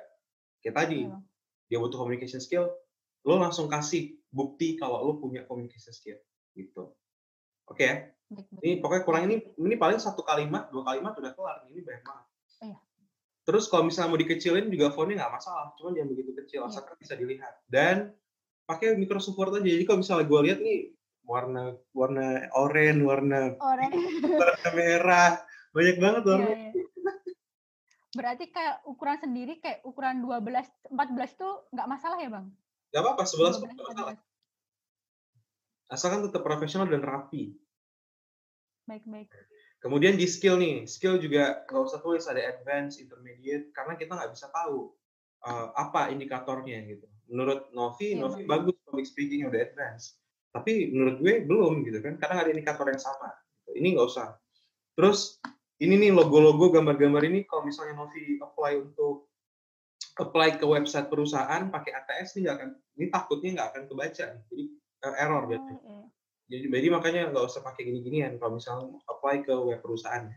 Kayak 0.63 0.75
tadi, 0.81 1.05
Bang. 1.05 1.21
dia 1.69 1.77
butuh 1.77 2.01
communication 2.01 2.41
skill, 2.41 2.73
lo 3.21 3.37
langsung 3.37 3.69
kasih 3.69 4.17
bukti 4.33 4.79
kalau 4.79 5.03
lo 5.05 5.21
punya 5.21 5.45
communication 5.45 5.93
skill. 5.93 6.17
Gitu. 6.57 6.89
Oke 7.69 7.83
ya. 7.85 7.95
Baik, 8.31 8.47
baik. 8.47 8.61
Ini 8.63 8.73
pokoknya 8.79 9.03
kurang 9.03 9.23
ini, 9.27 9.35
ini 9.59 9.75
paling 9.75 9.99
satu 9.99 10.23
kalimat, 10.23 10.71
dua 10.71 10.87
kalimat 10.87 11.11
udah 11.11 11.31
kelar. 11.31 11.67
Ini 11.67 11.83
banyak 11.83 12.03
banget. 12.03 12.25
Iya. 12.63 12.77
Terus 13.41 13.67
kalau 13.67 13.83
misalnya 13.83 14.09
mau 14.09 14.19
dikecilin 14.19 14.71
juga 14.71 14.87
fontnya 14.89 15.19
nggak 15.19 15.33
masalah, 15.35 15.75
cuman 15.75 15.91
jangan 15.93 16.09
begitu 16.09 16.31
kecil, 16.39 16.59
Iya. 16.63 16.69
asalkan 16.71 16.95
bisa 16.95 17.13
dilihat. 17.13 17.53
Dan 17.67 18.15
pakai 18.63 18.95
Microsoft 18.95 19.35
Word 19.35 19.59
aja. 19.59 19.67
Jadi 19.67 19.83
kalau 19.83 19.99
misalnya 19.99 20.25
gue 20.25 20.39
lihat 20.47 20.59
nih 20.63 20.79
warna 21.21 21.63
warna 21.91 22.27
oranye, 22.55 23.03
warna 23.03 23.39
warna 23.59 24.69
merah, 24.71 25.31
banyak 25.69 25.97
banget 25.99 26.21
Iya, 26.23 26.31
warna. 26.31 26.49
iya. 26.49 26.71
berarti 28.11 28.51
kayak 28.51 28.83
ukuran 28.83 29.15
sendiri 29.15 29.63
kayak 29.63 29.87
ukuran 29.87 30.19
12 30.19 30.67
14 30.91 31.31
itu 31.31 31.47
nggak 31.71 31.87
masalah 31.87 32.19
ya 32.19 32.27
bang 32.27 32.43
Gak 32.91 33.01
apa-apa, 33.07 33.23
11 33.23 33.55
pun 33.55 33.71
12, 33.71 33.71
nggak 33.71 33.87
masalah. 33.87 34.15
14. 34.19 35.95
Asalkan 35.95 36.19
tetap 36.27 36.43
profesional 36.43 36.87
dan 36.87 37.03
rapi. 37.03 37.55
Baik 38.91 39.07
baik 39.07 39.31
Kemudian 39.81 40.13
di 40.13 40.29
skill 40.29 40.61
nih, 40.61 40.85
skill 40.85 41.17
juga 41.17 41.65
nggak 41.65 41.83
usah 41.89 42.05
tulis 42.05 42.29
ada 42.29 42.37
advanced, 42.37 43.01
intermediate, 43.01 43.73
karena 43.73 43.97
kita 43.97 44.13
nggak 44.13 44.29
bisa 44.29 44.45
tahu 44.53 44.93
uh, 45.41 45.73
apa 45.73 46.13
indikatornya 46.13 46.85
gitu. 46.85 47.09
Menurut 47.25 47.73
Novi, 47.73 48.13
Iya, 48.13 48.21
Novi 48.21 48.45
bagus 48.45 48.77
public 48.85 49.09
speaking 49.09 49.49
udah 49.49 49.57
advance. 49.57 50.21
Tapi 50.53 50.93
menurut 50.93 51.17
gue 51.17 51.33
belum 51.49 51.81
gitu 51.81 51.97
kan, 51.97 52.13
karena 52.21 52.31
nggak 52.37 52.45
ada 52.45 52.53
indikator 52.53 52.85
yang 52.93 53.01
sama. 53.01 53.33
Gitu. 53.65 53.81
Ini 53.81 53.87
nggak 53.97 54.05
usah. 54.05 54.37
Terus 54.93 55.41
ini 55.81 55.97
nih 55.97 56.11
logo-logo 56.13 56.69
gambar-gambar 56.69 57.25
ini 57.25 57.49
kalau 57.49 57.65
misalnya 57.65 57.97
Novi 57.97 58.37
apply 58.37 58.85
untuk 58.85 59.33
apply 60.21 60.61
ke 60.61 60.65
website 60.69 61.09
perusahaan 61.09 61.73
pakai 61.73 61.97
ATS 61.97 62.37
nih 62.37 62.45
nggak 62.45 62.55
akan 62.61 62.69
ini 63.01 63.05
takutnya 63.09 63.49
nggak 63.57 63.69
akan 63.73 63.83
kebaca 63.89 64.25
jadi 64.45 64.63
uh, 65.09 65.15
error 65.17 65.41
Oh, 65.41 65.49
gitu. 65.49 65.73
iya. 65.73 66.00
Jadi, 66.51 66.67
jadi 66.67 66.87
makanya 66.91 67.21
nggak 67.31 67.47
usah 67.47 67.63
pakai 67.63 67.87
gini-ginian 67.87 68.35
kalau 68.35 68.59
misalnya 68.59 68.91
apply 69.07 69.47
ke 69.47 69.55
web 69.55 69.79
perusahaan 69.79 70.27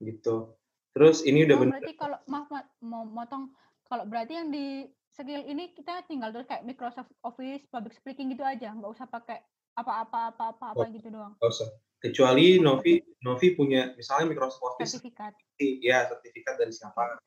gitu. 0.00 0.56
Terus 0.96 1.20
ini 1.28 1.44
udah 1.44 1.56
Oh, 1.60 1.62
bener 1.68 1.72
berarti 1.76 1.94
kalau 2.00 2.18
maaf 2.24 2.48
mau 2.80 3.04
motong 3.04 3.52
kalau 3.84 4.08
berarti 4.08 4.40
yang 4.40 4.48
di 4.48 4.88
skill 5.12 5.44
ini 5.44 5.76
kita 5.76 6.00
tinggal 6.08 6.32
terus 6.32 6.48
kayak 6.48 6.64
Microsoft 6.64 7.12
Office, 7.20 7.68
public 7.68 7.92
speaking 7.92 8.32
gitu 8.32 8.40
aja, 8.40 8.72
nggak 8.72 8.88
usah 8.88 9.04
pakai 9.04 9.44
apa-apa 9.76 10.32
apa-apa 10.32 10.72
apa 10.72 10.84
gitu 10.96 11.12
doang. 11.12 11.36
nggak 11.36 11.52
usah. 11.52 11.68
Kecuali 12.00 12.60
Novi 12.60 13.04
Novi 13.20 13.52
punya 13.52 13.92
misalnya 14.00 14.32
Microsoft 14.32 14.64
Office 14.64 14.96
Sertifikat. 14.96 15.36
ya 15.60 16.08
sertifikat 16.08 16.56
dari 16.56 16.72
siapa. 16.72 17.20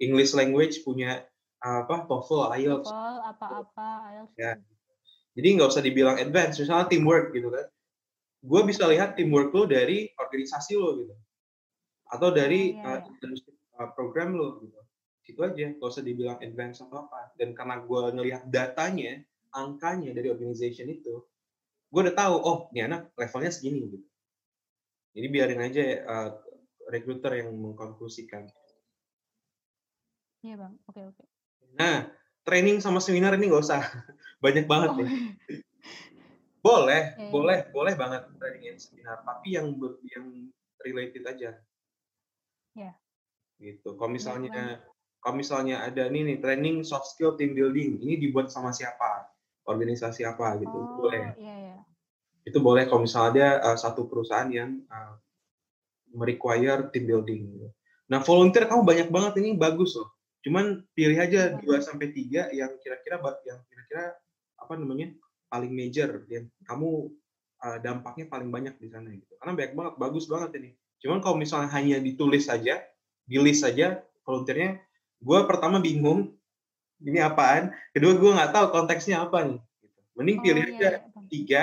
English 0.00 0.32
language 0.32 0.80
punya 0.88 1.26
apa 1.58 2.06
TOEFL, 2.06 2.54
IELTS. 2.54 2.86
TOEFL, 2.86 3.16
apa-apa, 3.34 3.88
IELTS. 4.14 4.36
Ya. 4.38 4.56
Jadi 5.38 5.48
nggak 5.54 5.70
usah 5.70 5.82
dibilang 5.86 6.18
advance, 6.18 6.58
misalnya 6.58 6.90
teamwork 6.90 7.30
gitu 7.30 7.46
kan. 7.54 7.70
Gue 8.42 8.60
bisa 8.66 8.90
lihat 8.90 9.14
teamwork 9.14 9.54
lo 9.54 9.70
dari 9.70 10.10
organisasi 10.18 10.74
lo 10.74 10.98
gitu. 10.98 11.14
Atau 12.10 12.34
dari 12.34 12.74
Oh, 12.74 12.82
iya, 12.82 12.98
uh, 12.98 13.06
leadership, 13.06 13.54
uh, 13.78 13.94
program 13.94 14.34
lo 14.34 14.58
gitu. 14.58 14.74
Itu 15.30 15.40
aja, 15.46 15.78
nggak 15.78 15.86
usah 15.94 16.02
dibilang 16.02 16.42
advance 16.42 16.82
atau 16.82 17.06
apa. 17.06 17.30
Dan 17.38 17.54
karena 17.54 17.78
gue 17.78 18.02
ngelihat 18.18 18.42
datanya, 18.50 19.22
angkanya 19.54 20.10
dari 20.10 20.26
organization 20.26 20.90
itu, 20.90 21.22
gue 21.86 22.00
udah 22.02 22.16
tahu, 22.18 22.34
oh 22.42 22.58
ini 22.74 22.90
anak 22.90 23.14
levelnya 23.14 23.54
segini 23.54 23.86
gitu. 23.94 24.06
Jadi 25.14 25.26
biarin 25.30 25.62
aja 25.62 25.82
uh, 26.02 26.30
recruiter 26.90 27.38
yang 27.38 27.54
mengkonklusikan. 27.54 28.42
Iya 30.42 30.54
bang, 30.58 30.74
oke 30.90 31.00
oke. 31.14 31.24
Nah, 31.78 32.10
training 32.48 32.80
sama 32.80 33.04
seminar 33.04 33.36
ini 33.36 33.52
nggak 33.52 33.60
usah. 33.68 33.84
Banyak 34.44 34.64
banget 34.64 34.90
Oh, 34.90 34.96
nih. 35.04 35.08
Boleh, 36.58 37.02
iya. 37.14 37.30
boleh, 37.30 37.58
boleh 37.70 37.94
banget 37.94 38.22
training 38.40 38.64
and 38.74 38.80
seminar, 38.80 39.20
tapi 39.22 39.54
yang 39.54 39.76
ber- 39.76 40.00
yang 40.08 40.26
related 40.82 41.22
aja. 41.28 41.50
Iya. 42.74 42.92
Gitu. 43.60 43.94
Kalau 43.94 44.10
misalnya 44.10 44.82
kalau 45.18 45.34
misalnya 45.38 45.82
ada 45.82 46.06
nih 46.06 46.22
nih 46.24 46.38
training 46.38 46.82
soft 46.82 47.12
skill 47.14 47.34
team 47.38 47.52
building, 47.54 48.00
ini 48.02 48.18
dibuat 48.18 48.48
sama 48.50 48.72
siapa? 48.74 49.28
Organisasi 49.68 50.24
apa 50.24 50.56
gitu. 50.58 50.72
Oh, 50.72 51.04
Boleh. 51.04 51.36
iya 51.36 51.56
iya. 51.68 51.78
Itu 52.42 52.64
boleh 52.64 52.88
kalau 52.88 53.04
misalnya 53.04 53.60
ada 53.60 53.74
uh, 53.74 53.78
satu 53.78 54.08
perusahaan 54.08 54.48
yang 54.48 54.80
uh, 54.88 55.14
merequire 56.14 56.88
team 56.90 57.04
building. 57.06 57.42
Nah, 58.08 58.24
volunteer 58.24 58.64
kamu 58.64 58.82
banyak 58.82 59.08
banget 59.12 59.32
ini 59.44 59.52
bagus 59.54 59.94
loh. 59.94 60.08
Cuman 60.42 60.86
pilih 60.94 61.18
aja 61.18 61.58
Bagus. 61.58 61.82
2 61.82 61.88
sampai 61.88 62.08
3 62.14 62.50
yang 62.54 62.72
kira-kira 62.78 63.18
yang 63.46 63.60
kira-kira 63.66 64.14
apa 64.58 64.74
namanya? 64.78 65.14
paling 65.48 65.72
major 65.72 66.28
yang 66.28 66.44
kamu 66.68 67.08
uh, 67.64 67.78
dampaknya 67.80 68.28
paling 68.28 68.52
banyak 68.52 68.76
di 68.76 68.88
sana 68.92 69.08
gitu. 69.16 69.32
Karena 69.40 69.56
banyak 69.56 69.72
banget, 69.72 69.94
bagus 69.96 70.24
banget 70.28 70.50
ini. 70.60 70.70
Cuman 71.00 71.24
kalau 71.24 71.40
misalnya 71.40 71.72
hanya 71.72 71.96
ditulis 72.04 72.44
saja, 72.44 72.84
di 73.24 73.36
list 73.40 73.64
saja 73.64 74.04
volunteernya, 74.28 74.76
gue 75.24 75.38
pertama 75.48 75.80
bingung 75.80 76.36
ini 77.00 77.16
apaan, 77.22 77.72
kedua 77.94 78.12
gue 78.18 78.30
nggak 78.36 78.52
tahu 78.52 78.66
konteksnya 78.74 79.24
apa 79.24 79.40
nih. 79.46 79.58
Gitu. 79.80 79.98
Mending 80.20 80.36
Oh, 80.36 80.42
pilih 80.44 80.62
iya, 80.62 80.68
aja 80.68 80.88
iya, 80.90 80.98
tiga, 81.30 81.62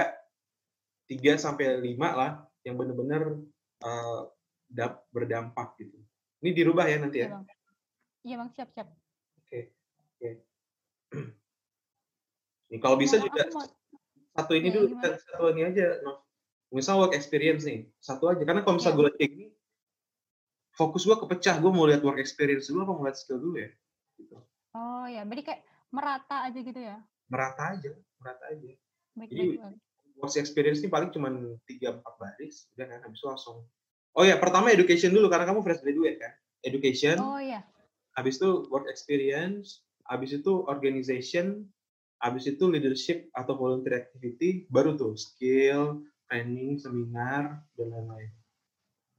tiga 1.05 1.33
sampai 1.38 1.77
lima 1.77 2.09
lah 2.15 2.31
yang 2.65 2.79
benar-benar 2.79 3.38
uh, 3.85 4.21
dap- 4.65 5.05
berdampak 5.11 5.77
gitu. 5.77 5.99
Ini 6.41 6.49
dirubah 6.57 6.89
ya 6.89 6.97
nanti 6.97 7.21
Iya 7.21 7.38
ya. 7.38 7.53
Iya 8.25 8.41
bang, 8.41 8.49
siap 8.57 8.69
siap. 8.73 8.89
Oke, 9.45 9.59
oke. 10.17 10.29
Nih, 12.73 12.79
kalau 12.81 12.97
bisa 12.97 13.21
juga 13.21 13.45
mau- 13.53 13.69
satu 14.33 14.51
ini 14.57 14.73
Ya, 14.73 14.81
dulu, 14.81 14.85
gimana? 14.97 15.13
satu 15.21 15.43
ini 15.53 15.61
aja. 15.61 15.85
Misal 16.73 16.97
work 16.97 17.13
experience 17.13 17.63
nih, 17.63 17.85
satu 18.01 18.25
aja. 18.33 18.41
Karena 18.41 18.65
kalau 18.65 18.81
misal 18.81 18.91
Ya. 18.91 18.95
gue 18.97 19.05
lihat 19.05 19.17
kayak 19.21 19.31
gini, 19.38 19.47
fokus 20.73 21.05
gue 21.05 21.13
kepecah. 21.13 21.61
Gue 21.61 21.69
mau 21.71 21.85
lihat 21.85 22.01
work 22.01 22.17
experience 22.17 22.67
dulu 22.67 22.89
apa 22.89 22.93
mau 22.97 23.05
lihat 23.05 23.21
skill 23.21 23.38
dulu 23.38 23.61
ya? 23.61 23.69
Gitu. 24.17 24.35
Oh 24.73 25.05
ya, 25.05 25.21
berarti 25.23 25.43
kayak 25.45 25.61
merata 25.93 26.49
aja 26.49 26.59
gitu 26.59 26.81
ya. 26.81 26.97
Merata 27.29 27.77
aja, 27.77 27.93
merata 28.17 28.43
aja. 28.49 28.69
Baik 29.13 29.29
Jadi, 29.29 29.43
baik. 29.61 29.77
Work 30.17 30.35
experience 30.41 30.79
ini 30.81 30.89
paling 30.89 31.13
cuma 31.13 31.29
3-4 31.69 32.13
baris, 32.17 32.65
udah 32.73 32.85
kan 32.89 32.99
habis 33.05 33.19
itu 33.21 33.27
langsung. 33.29 33.57
Oh 34.17 34.23
ya, 34.25 34.35
pertama 34.41 34.73
education 34.73 35.13
dulu 35.13 35.29
karena 35.29 35.45
kamu 35.45 35.61
fresh 35.61 35.85
graduate 35.85 36.17
kan. 36.17 36.33
Education, 36.65 37.21
Oh 37.21 37.38
iya. 37.38 37.61
Habis 38.15 38.39
itu 38.39 38.65
work 38.71 38.88
experience, 38.88 39.84
habis 40.08 40.32
itu 40.32 40.63
organization, 40.65 41.67
habis 42.23 42.47
itu 42.47 42.63
leadership 42.65 43.28
atau 43.36 43.60
volunteer 43.60 44.08
activity, 44.08 44.65
baru 44.71 44.95
tuh 44.95 45.19
skill, 45.19 46.01
training, 46.32 46.80
seminar, 46.80 47.62
dan 47.75 47.91
lain-lain. 47.91 48.32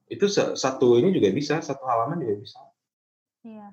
Itu 0.09 0.27
satu 0.33 0.97
ini 0.97 1.13
juga 1.13 1.29
bisa, 1.31 1.61
satu 1.61 1.85
halaman 1.85 2.25
juga 2.25 2.35
bisa. 2.41 2.61
Iya. 3.45 3.69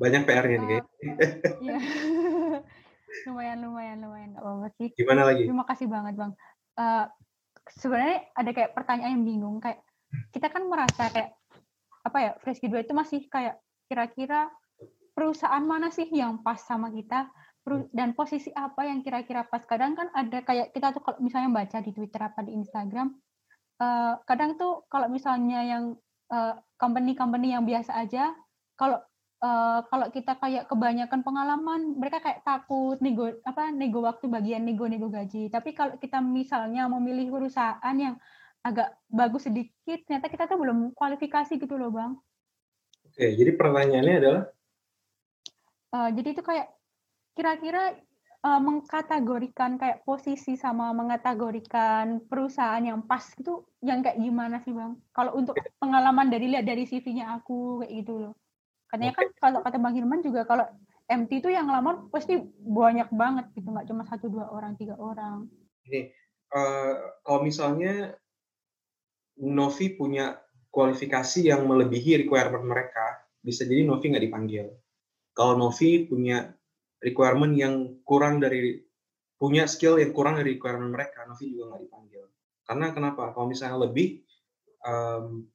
Banyak 0.00 0.22
PR-nya 0.24 0.56
nih 0.58 0.66
Eh, 0.66 0.66
kayaknya. 0.66 1.14
Iya. 1.62 1.78
lumayan 3.28 3.60
lumayan 3.60 3.98
lumayan 4.00 4.28
nggak 4.32 4.44
apa-apa 4.44 4.68
sih. 4.80 4.88
Gimana 4.96 5.28
lagi? 5.28 5.44
Terima 5.44 5.68
kasih 5.68 5.86
banget 5.90 6.14
bang. 6.16 6.32
Eh, 6.80 7.04
sebenarnya 7.76 8.18
ada 8.32 8.50
kayak 8.50 8.72
pertanyaan 8.72 9.20
yang 9.20 9.26
bingung 9.28 9.56
kayak 9.60 9.84
kita 10.32 10.48
kan 10.48 10.64
merasa 10.68 11.12
kayak 11.12 11.36
apa 12.02 12.18
ya 12.18 12.30
fresh 12.42 12.58
graduate 12.58 12.90
itu 12.90 12.94
masih 12.94 13.20
kayak 13.30 13.56
kira-kira 13.86 14.50
perusahaan 15.12 15.62
mana 15.62 15.92
sih 15.92 16.08
yang 16.10 16.40
pas 16.42 16.58
sama 16.58 16.90
kita? 16.90 17.30
Peru- 17.62 17.86
dan 17.94 18.10
posisi 18.18 18.50
apa 18.50 18.90
yang 18.90 19.06
kira-kira 19.06 19.46
pas? 19.46 19.62
Kadang 19.62 19.94
kan 19.94 20.10
ada 20.10 20.42
kayak 20.42 20.74
kita 20.74 20.90
tuh 20.90 21.02
kalau 21.04 21.18
misalnya 21.22 21.50
baca 21.54 21.78
di 21.78 21.94
Twitter 21.94 22.18
apa 22.18 22.42
di 22.42 22.58
Instagram 22.58 23.14
eh, 23.78 24.14
kadang 24.26 24.58
tuh 24.58 24.82
kalau 24.90 25.06
misalnya 25.06 25.62
yang 25.62 25.84
eh, 26.30 26.54
company-company 26.74 27.54
yang 27.54 27.62
biasa 27.62 28.02
aja 28.02 28.34
kalau 28.74 28.98
eh, 29.46 29.80
kalau 29.86 30.06
kita 30.10 30.42
kayak 30.42 30.66
kebanyakan 30.66 31.22
pengalaman 31.22 31.94
mereka 32.02 32.18
kayak 32.18 32.42
takut 32.42 32.98
nego 32.98 33.30
apa 33.46 33.70
nego 33.70 34.02
waktu 34.02 34.26
bagian 34.26 34.66
nego-nego 34.66 35.06
gaji. 35.06 35.46
Tapi 35.46 35.70
kalau 35.70 35.94
kita 36.02 36.18
misalnya 36.18 36.90
memilih 36.90 37.30
perusahaan 37.30 37.94
yang 37.94 38.18
agak 38.62 38.94
bagus 39.10 39.46
sedikit 39.50 39.98
ternyata 40.06 40.30
kita 40.30 40.46
tuh 40.46 40.58
belum 40.58 40.94
kualifikasi 40.94 41.58
gitu 41.58 41.74
loh 41.76 41.90
bang 41.90 42.12
Oke, 43.02 43.36
jadi 43.36 43.52
pertanyaannya 43.60 44.16
adalah 44.24 44.42
Eh, 45.92 46.10
jadi 46.16 46.28
itu 46.32 46.42
kayak 46.42 46.72
kira-kira 47.36 47.92
eh, 48.42 48.60
mengkategorikan 48.64 49.76
kayak 49.76 50.02
posisi 50.08 50.56
sama 50.56 50.96
mengategorikan 50.96 52.24
perusahaan 52.24 52.80
yang 52.80 53.04
pas 53.04 53.22
itu 53.36 53.68
yang 53.84 54.00
kayak 54.00 54.16
gimana 54.16 54.64
sih 54.64 54.72
bang? 54.72 54.96
Kalau 55.12 55.36
untuk 55.36 55.54
pengalaman 55.76 56.32
dari 56.32 56.48
lihat 56.48 56.64
dari 56.64 56.88
CV-nya 56.88 57.36
aku 57.36 57.84
kayak 57.84 57.92
gitu 58.02 58.12
loh. 58.28 58.34
Katanya 58.88 59.12
kan 59.16 59.26
kalau 59.36 59.58
kata 59.60 59.76
bang 59.76 59.94
Hilman 60.00 60.24
juga 60.24 60.48
kalau 60.48 60.64
MT 61.12 61.44
itu 61.44 61.48
yang 61.52 61.68
ngelamar 61.68 62.08
pasti 62.08 62.40
banyak 62.64 63.12
banget 63.12 63.52
gitu 63.52 63.68
nggak 63.68 63.88
cuma 63.92 64.08
satu 64.08 64.32
dua 64.32 64.48
orang 64.48 64.72
tiga 64.80 64.96
orang. 64.96 65.44
Ini 65.84 66.08
eh, 66.56 66.94
kalau 67.20 67.44
misalnya 67.44 68.16
Novi 69.40 69.96
punya 69.96 70.36
kualifikasi 70.68 71.48
yang 71.48 71.64
melebihi 71.64 72.24
requirement 72.26 72.64
mereka, 72.64 73.24
bisa 73.40 73.64
jadi 73.64 73.84
Novi 73.84 74.12
nggak 74.12 74.24
dipanggil. 74.24 74.66
Kalau 75.32 75.56
Novi 75.56 76.04
punya 76.04 76.52
requirement 77.00 77.52
yang 77.56 78.04
kurang 78.04 78.40
dari 78.40 78.80
punya 79.36 79.66
skill 79.66 79.98
yang 79.98 80.14
kurang 80.14 80.38
dari 80.38 80.56
requirement 80.56 80.92
mereka, 80.92 81.24
Novi 81.24 81.50
juga 81.50 81.74
nggak 81.74 81.82
dipanggil. 81.88 82.24
Karena 82.62 82.86
kenapa? 82.94 83.34
Kalau 83.34 83.50
misalnya 83.50 83.78
lebih, 83.82 84.22
em, 84.86 85.50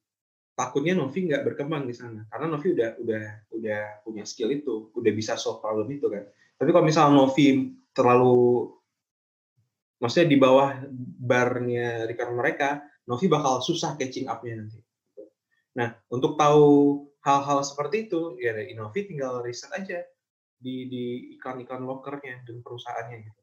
takutnya 0.52 0.92
Novi 0.92 1.18
nggak 1.24 1.42
berkembang 1.48 1.88
di 1.88 1.94
sana. 1.96 2.26
Karena 2.28 2.46
Novi 2.52 2.74
udah 2.76 2.90
udah 3.00 3.24
udah 3.56 3.82
punya 4.04 4.28
skill 4.28 4.52
itu, 4.52 4.92
udah 4.92 5.12
bisa 5.14 5.40
solve 5.40 5.64
problem 5.64 5.88
itu 5.88 6.10
kan. 6.10 6.26
Tapi 6.58 6.68
kalau 6.74 6.84
misalnya 6.84 7.14
Novi 7.16 7.74
terlalu 7.96 8.70
maksudnya 9.98 10.28
di 10.30 10.38
bawah 10.38 10.68
barnya 11.22 12.06
requirement 12.06 12.38
mereka, 12.38 12.84
Novi 13.08 13.26
bakal 13.26 13.64
susah 13.64 13.96
catching 13.96 14.28
up-nya 14.28 14.60
nanti. 14.60 14.78
Nah, 15.80 15.96
untuk 16.12 16.36
tahu 16.36 16.66
hal-hal 17.24 17.64
seperti 17.64 18.06
itu, 18.06 18.36
ya 18.36 18.52
Novi 18.76 19.08
tinggal 19.08 19.40
riset 19.40 19.72
aja 19.72 20.04
di 20.58 20.90
di 20.90 21.04
iklan-iklan 21.38 21.88
lokernya 21.88 22.44
dan 22.44 22.60
perusahaannya 22.60 23.16
gitu. 23.24 23.40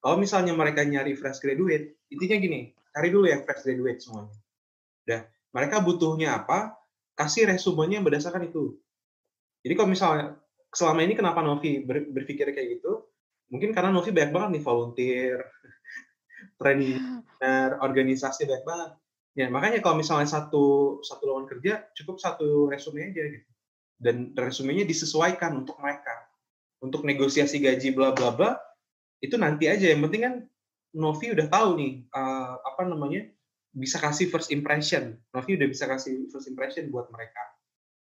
Kalau 0.00 0.16
misalnya 0.16 0.54
mereka 0.56 0.86
nyari 0.86 1.12
fresh 1.18 1.42
graduate, 1.42 2.06
intinya 2.08 2.36
gini, 2.40 2.60
cari 2.94 3.08
dulu 3.12 3.26
yang 3.28 3.42
fresh 3.44 3.66
graduate 3.66 4.00
semuanya. 4.00 4.36
Udah, 5.04 5.20
mereka 5.52 5.76
butuhnya 5.84 6.40
apa, 6.40 6.78
kasih 7.18 7.50
resumenya 7.50 8.00
berdasarkan 8.00 8.48
itu. 8.48 8.80
Jadi 9.60 9.74
kalau 9.76 9.90
misalnya 9.92 10.40
selama 10.72 11.04
ini 11.04 11.18
kenapa 11.18 11.44
Novi 11.44 11.84
ber- 11.84 12.08
berpikir 12.08 12.48
kayak 12.54 12.80
gitu? 12.80 13.10
Mungkin 13.50 13.74
karena 13.74 13.90
Novi 13.92 14.14
banyak 14.14 14.32
banget 14.32 14.50
nih 14.56 14.62
volunteer, 14.64 15.38
training, 16.60 17.24
seminar, 17.40 17.80
organisasi 17.80 18.44
banyak 18.44 18.64
banget. 18.68 18.90
Ya, 19.38 19.46
makanya 19.48 19.80
kalau 19.80 19.96
misalnya 19.96 20.28
satu 20.28 20.98
satu 21.00 21.22
lowongan 21.24 21.48
kerja 21.56 21.88
cukup 21.96 22.20
satu 22.20 22.68
resume 22.68 23.08
aja 23.08 23.24
gitu. 23.24 23.48
Dan 24.00 24.32
resumenya 24.36 24.84
disesuaikan 24.84 25.56
untuk 25.64 25.80
mereka. 25.80 26.28
Untuk 26.80 27.04
negosiasi 27.04 27.60
gaji 27.60 27.92
bla 27.92 28.12
bla 28.12 28.32
bla 28.32 28.50
itu 29.20 29.36
nanti 29.36 29.68
aja 29.68 29.84
yang 29.92 30.00
penting 30.08 30.22
kan 30.24 30.34
Novi 30.96 31.36
udah 31.36 31.46
tahu 31.52 31.76
nih 31.76 31.92
uh, 32.08 32.56
apa 32.64 32.88
namanya 32.88 33.28
bisa 33.70 34.00
kasih 34.00 34.32
first 34.32 34.50
impression. 34.50 35.14
Novi 35.30 35.60
udah 35.60 35.68
bisa 35.68 35.84
kasih 35.86 36.26
first 36.32 36.48
impression 36.48 36.88
buat 36.88 37.12
mereka 37.12 37.40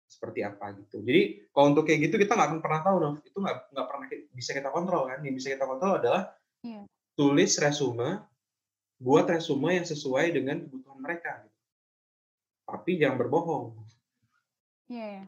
seperti 0.09 0.41
apa 0.41 0.73
gitu. 0.79 1.05
Jadi 1.05 1.51
kalau 1.53 1.77
untuk 1.77 1.85
kayak 1.85 2.09
gitu 2.09 2.17
kita 2.17 2.33
nggak 2.33 2.49
akan 2.49 2.61
pernah 2.65 2.81
tahu, 2.81 2.97
Novi. 3.03 3.21
Itu 3.27 3.39
nggak 3.45 3.77
nggak 3.77 3.87
pernah 3.87 4.07
bisa 4.33 4.51
kita 4.57 4.71
kontrol 4.73 5.03
kan. 5.11 5.19
Yang 5.21 5.35
bisa 5.45 5.49
kita 5.53 5.65
kontrol 5.69 5.93
adalah 6.01 6.23
yeah. 6.65 6.85
tulis 7.13 7.53
resume, 7.61 8.25
buat 8.99 9.31
resume 9.31 9.79
yang 9.79 9.87
sesuai 9.87 10.35
dengan 10.35 10.67
kebutuhan 10.67 10.99
mereka. 10.99 11.47
Gitu. 11.47 11.59
Tapi 12.69 12.91
jangan 12.99 13.17
berbohong. 13.17 13.65
Iya. 14.91 15.03
Yeah. 15.03 15.23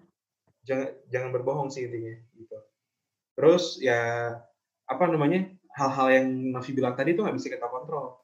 Jangan 0.61 0.89
jangan 1.09 1.31
berbohong 1.33 1.69
sih 1.73 1.89
intinya 1.89 2.15
gitu. 2.37 2.59
Terus 3.39 3.81
ya 3.81 4.35
apa 4.85 5.05
namanya 5.09 5.49
hal-hal 5.73 6.09
yang 6.13 6.27
Nafi 6.53 6.75
bilang 6.77 6.99
tadi 6.99 7.15
itu 7.15 7.23
nggak 7.23 7.39
bisa 7.39 7.49
kita 7.49 7.71
kontrol. 7.71 8.21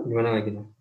Gimana 0.00 0.40
lagi, 0.40 0.54
Nafi? 0.54 0.72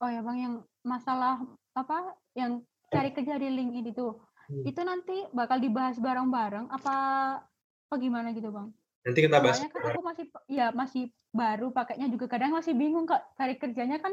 Oh 0.00 0.08
ya 0.08 0.24
Bang, 0.24 0.38
yang 0.40 0.54
masalah 0.80 1.44
apa 1.76 2.16
yang 2.32 2.64
cari 2.88 3.12
kerja 3.12 3.36
di 3.36 3.52
LinkedIn 3.52 3.92
itu, 3.92 4.16
hmm. 4.48 4.64
itu 4.64 4.80
nanti 4.80 5.16
bakal 5.30 5.60
dibahas 5.60 6.00
bareng-bareng 6.00 6.72
apa 6.72 6.96
apa 7.90 7.94
gimana 8.00 8.32
gitu 8.32 8.48
Bang? 8.48 8.72
Nanti 9.00 9.18
kita 9.24 9.40
bahas. 9.40 9.56
Soalnya 9.56 9.72
kan 9.72 9.82
aku 9.92 10.02
masih 10.04 10.24
ya 10.50 10.66
masih 10.76 11.02
baru 11.32 11.72
pakainya 11.72 12.08
juga. 12.12 12.28
Kadang 12.28 12.52
masih 12.52 12.76
bingung 12.76 13.08
kok 13.08 13.20
cari 13.36 13.56
kerjanya 13.56 13.96
kan 14.00 14.12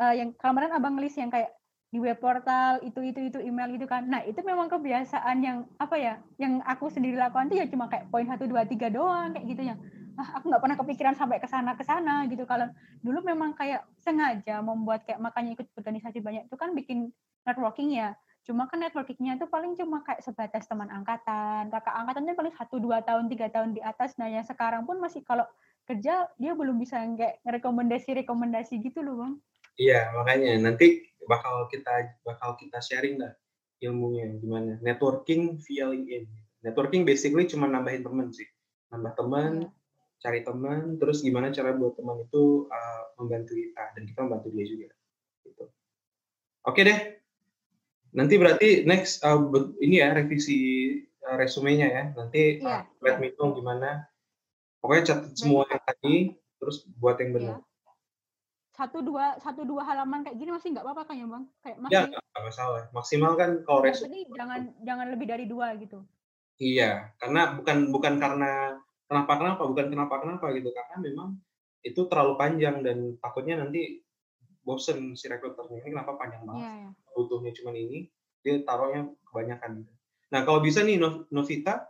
uh, 0.00 0.14
yang 0.14 0.36
kemarin 0.36 0.72
Abang 0.76 1.00
list 1.00 1.16
yang 1.16 1.32
kayak 1.32 1.52
di 1.92 2.00
web 2.00 2.16
portal 2.16 2.80
itu 2.80 3.04
itu 3.04 3.20
itu 3.32 3.38
email 3.40 3.68
gitu 3.76 3.84
kan. 3.84 4.08
Nah 4.08 4.24
itu 4.24 4.40
memang 4.40 4.68
kebiasaan 4.68 5.36
yang 5.44 5.68
apa 5.76 5.96
ya 5.96 6.14
yang 6.40 6.64
aku 6.64 6.88
sendiri 6.88 7.20
lakukan 7.20 7.52
tuh 7.52 7.60
ya 7.60 7.68
cuma 7.68 7.88
kayak 7.88 8.08
poin 8.08 8.24
satu 8.24 8.48
dua 8.48 8.64
tiga 8.64 8.88
doang 8.88 9.32
kayak 9.36 9.46
gitu 9.48 9.62
ya. 9.72 9.76
Ah, 10.16 10.40
aku 10.40 10.52
nggak 10.52 10.60
pernah 10.60 10.76
kepikiran 10.76 11.14
sampai 11.16 11.40
ke 11.40 11.48
sana 11.48 11.72
ke 11.72 11.84
sana 11.84 12.28
gitu. 12.28 12.44
Kalau 12.44 12.68
dulu 13.00 13.24
memang 13.24 13.56
kayak 13.56 13.84
sengaja 14.00 14.60
membuat 14.60 15.04
kayak 15.08 15.20
makanya 15.20 15.56
ikut 15.56 15.68
organisasi 15.76 16.20
banyak 16.20 16.48
itu 16.48 16.56
kan 16.56 16.72
bikin 16.76 17.12
networking 17.48 17.96
ya 17.96 18.16
cuma 18.42 18.66
kan 18.66 18.82
networkingnya 18.82 19.38
itu 19.38 19.46
paling 19.46 19.78
cuma 19.78 20.02
kayak 20.02 20.22
sebatas 20.22 20.66
teman 20.66 20.90
angkatan 20.90 21.70
kakak 21.70 21.94
angkatannya 21.94 22.34
paling 22.34 22.54
satu 22.58 22.82
dua 22.82 23.02
tahun 23.06 23.30
tiga 23.30 23.50
tahun 23.54 23.74
di 23.74 23.80
atas 23.82 24.18
nah 24.18 24.26
yang 24.26 24.42
sekarang 24.42 24.82
pun 24.82 24.98
masih 24.98 25.22
kalau 25.22 25.46
kerja 25.86 26.26
dia 26.38 26.52
belum 26.54 26.78
bisa 26.78 26.98
kayak 27.14 27.38
rekomendasi 27.46 28.18
rekomendasi 28.22 28.82
gitu 28.82 29.02
loh 29.02 29.22
bang 29.22 29.34
Iya, 29.80 30.12
makanya 30.12 30.60
nanti 30.60 31.00
bakal 31.24 31.70
kita 31.72 32.12
bakal 32.26 32.60
kita 32.60 32.82
sharing 32.82 33.16
lah 33.16 33.32
ilmunya 33.80 34.28
gimana. 34.36 34.76
Networking 34.84 35.58
via 35.64 35.88
LinkedIn. 35.88 36.28
Networking 36.62 37.02
basically 37.08 37.48
cuma 37.48 37.66
nambahin 37.66 38.04
teman 38.04 38.28
sih. 38.30 38.46
Nambah 38.92 39.12
teman, 39.16 39.52
yeah. 39.66 39.72
cari 40.22 40.40
teman, 40.44 41.00
terus 41.00 41.24
gimana 41.24 41.50
cara 41.50 41.72
buat 41.74 41.96
teman 41.96 42.22
itu 42.22 42.68
uh, 42.68 43.02
membantu 43.18 43.56
kita 43.56 43.84
dan 43.96 44.02
kita 44.04 44.18
membantu 44.22 44.48
dia 44.52 44.66
juga. 44.68 44.88
Gitu. 45.42 45.64
Oke 46.68 46.80
deh. 46.84 47.00
Nanti 48.12 48.34
berarti 48.36 48.68
next 48.84 49.24
uh, 49.24 49.40
ini 49.80 50.00
ya 50.00 50.12
revisi 50.12 50.92
uh, 51.24 51.36
resumenya 51.36 51.88
ya. 51.88 52.04
Nanti 52.12 52.60
yeah. 52.60 52.84
uh, 52.84 53.04
let 53.04 53.18
me 53.18 53.32
know 53.36 53.56
gimana. 53.56 54.08
Pokoknya 54.82 55.14
catat 55.14 55.32
semua 55.38 55.62
yang 55.70 55.82
tadi, 55.86 56.14
terus 56.58 56.82
buat 56.98 57.16
yang 57.22 57.32
benar. 57.38 57.56
Yeah 57.62 57.70
satu 58.72 59.04
dua 59.04 59.36
satu 59.38 59.68
dua 59.68 59.84
halaman 59.84 60.24
kayak 60.24 60.40
gini 60.40 60.50
masih 60.50 60.72
nggak 60.72 60.84
apa-apa 60.84 61.12
kan 61.12 61.16
ya 61.20 61.26
bang 61.28 61.44
kayak 61.60 61.76
masih 61.78 61.92
ya 61.92 62.02
nggak 62.08 62.44
masalah 62.48 62.82
maksimal 62.96 63.32
kan 63.36 63.50
kalau 63.68 63.80
resume 63.84 64.24
jangan 64.32 64.60
jangan 64.80 65.06
lebih 65.12 65.26
dari 65.28 65.44
dua 65.44 65.76
gitu 65.76 66.00
iya 66.56 67.12
karena 67.20 67.52
bukan 67.60 67.92
bukan 67.92 68.14
karena 68.16 68.80
kenapa 69.04 69.32
kenapa 69.36 69.62
bukan 69.68 69.86
kenapa 69.92 70.14
kenapa 70.24 70.46
gitu 70.56 70.72
karena 70.72 70.96
memang 71.04 71.28
itu 71.84 72.00
terlalu 72.08 72.34
panjang 72.40 72.80
dan 72.80 72.98
takutnya 73.20 73.60
nanti 73.60 74.00
bosen 74.62 75.18
si 75.18 75.26
rekruternya 75.26 75.82
ini 75.82 75.90
kenapa 75.94 76.14
panjang 76.18 76.42
banget 76.46 76.62
yeah, 76.62 76.76
yeah. 76.86 76.92
butuhnya 77.14 77.52
cuma 77.58 77.70
ini 77.74 78.10
dia 78.42 78.58
taruhnya 78.66 79.10
kebanyakan 79.30 79.82
gitu. 79.82 79.92
nah 80.30 80.40
kalau 80.42 80.62
bisa 80.62 80.82
nih 80.82 80.98
Novita 81.30 81.86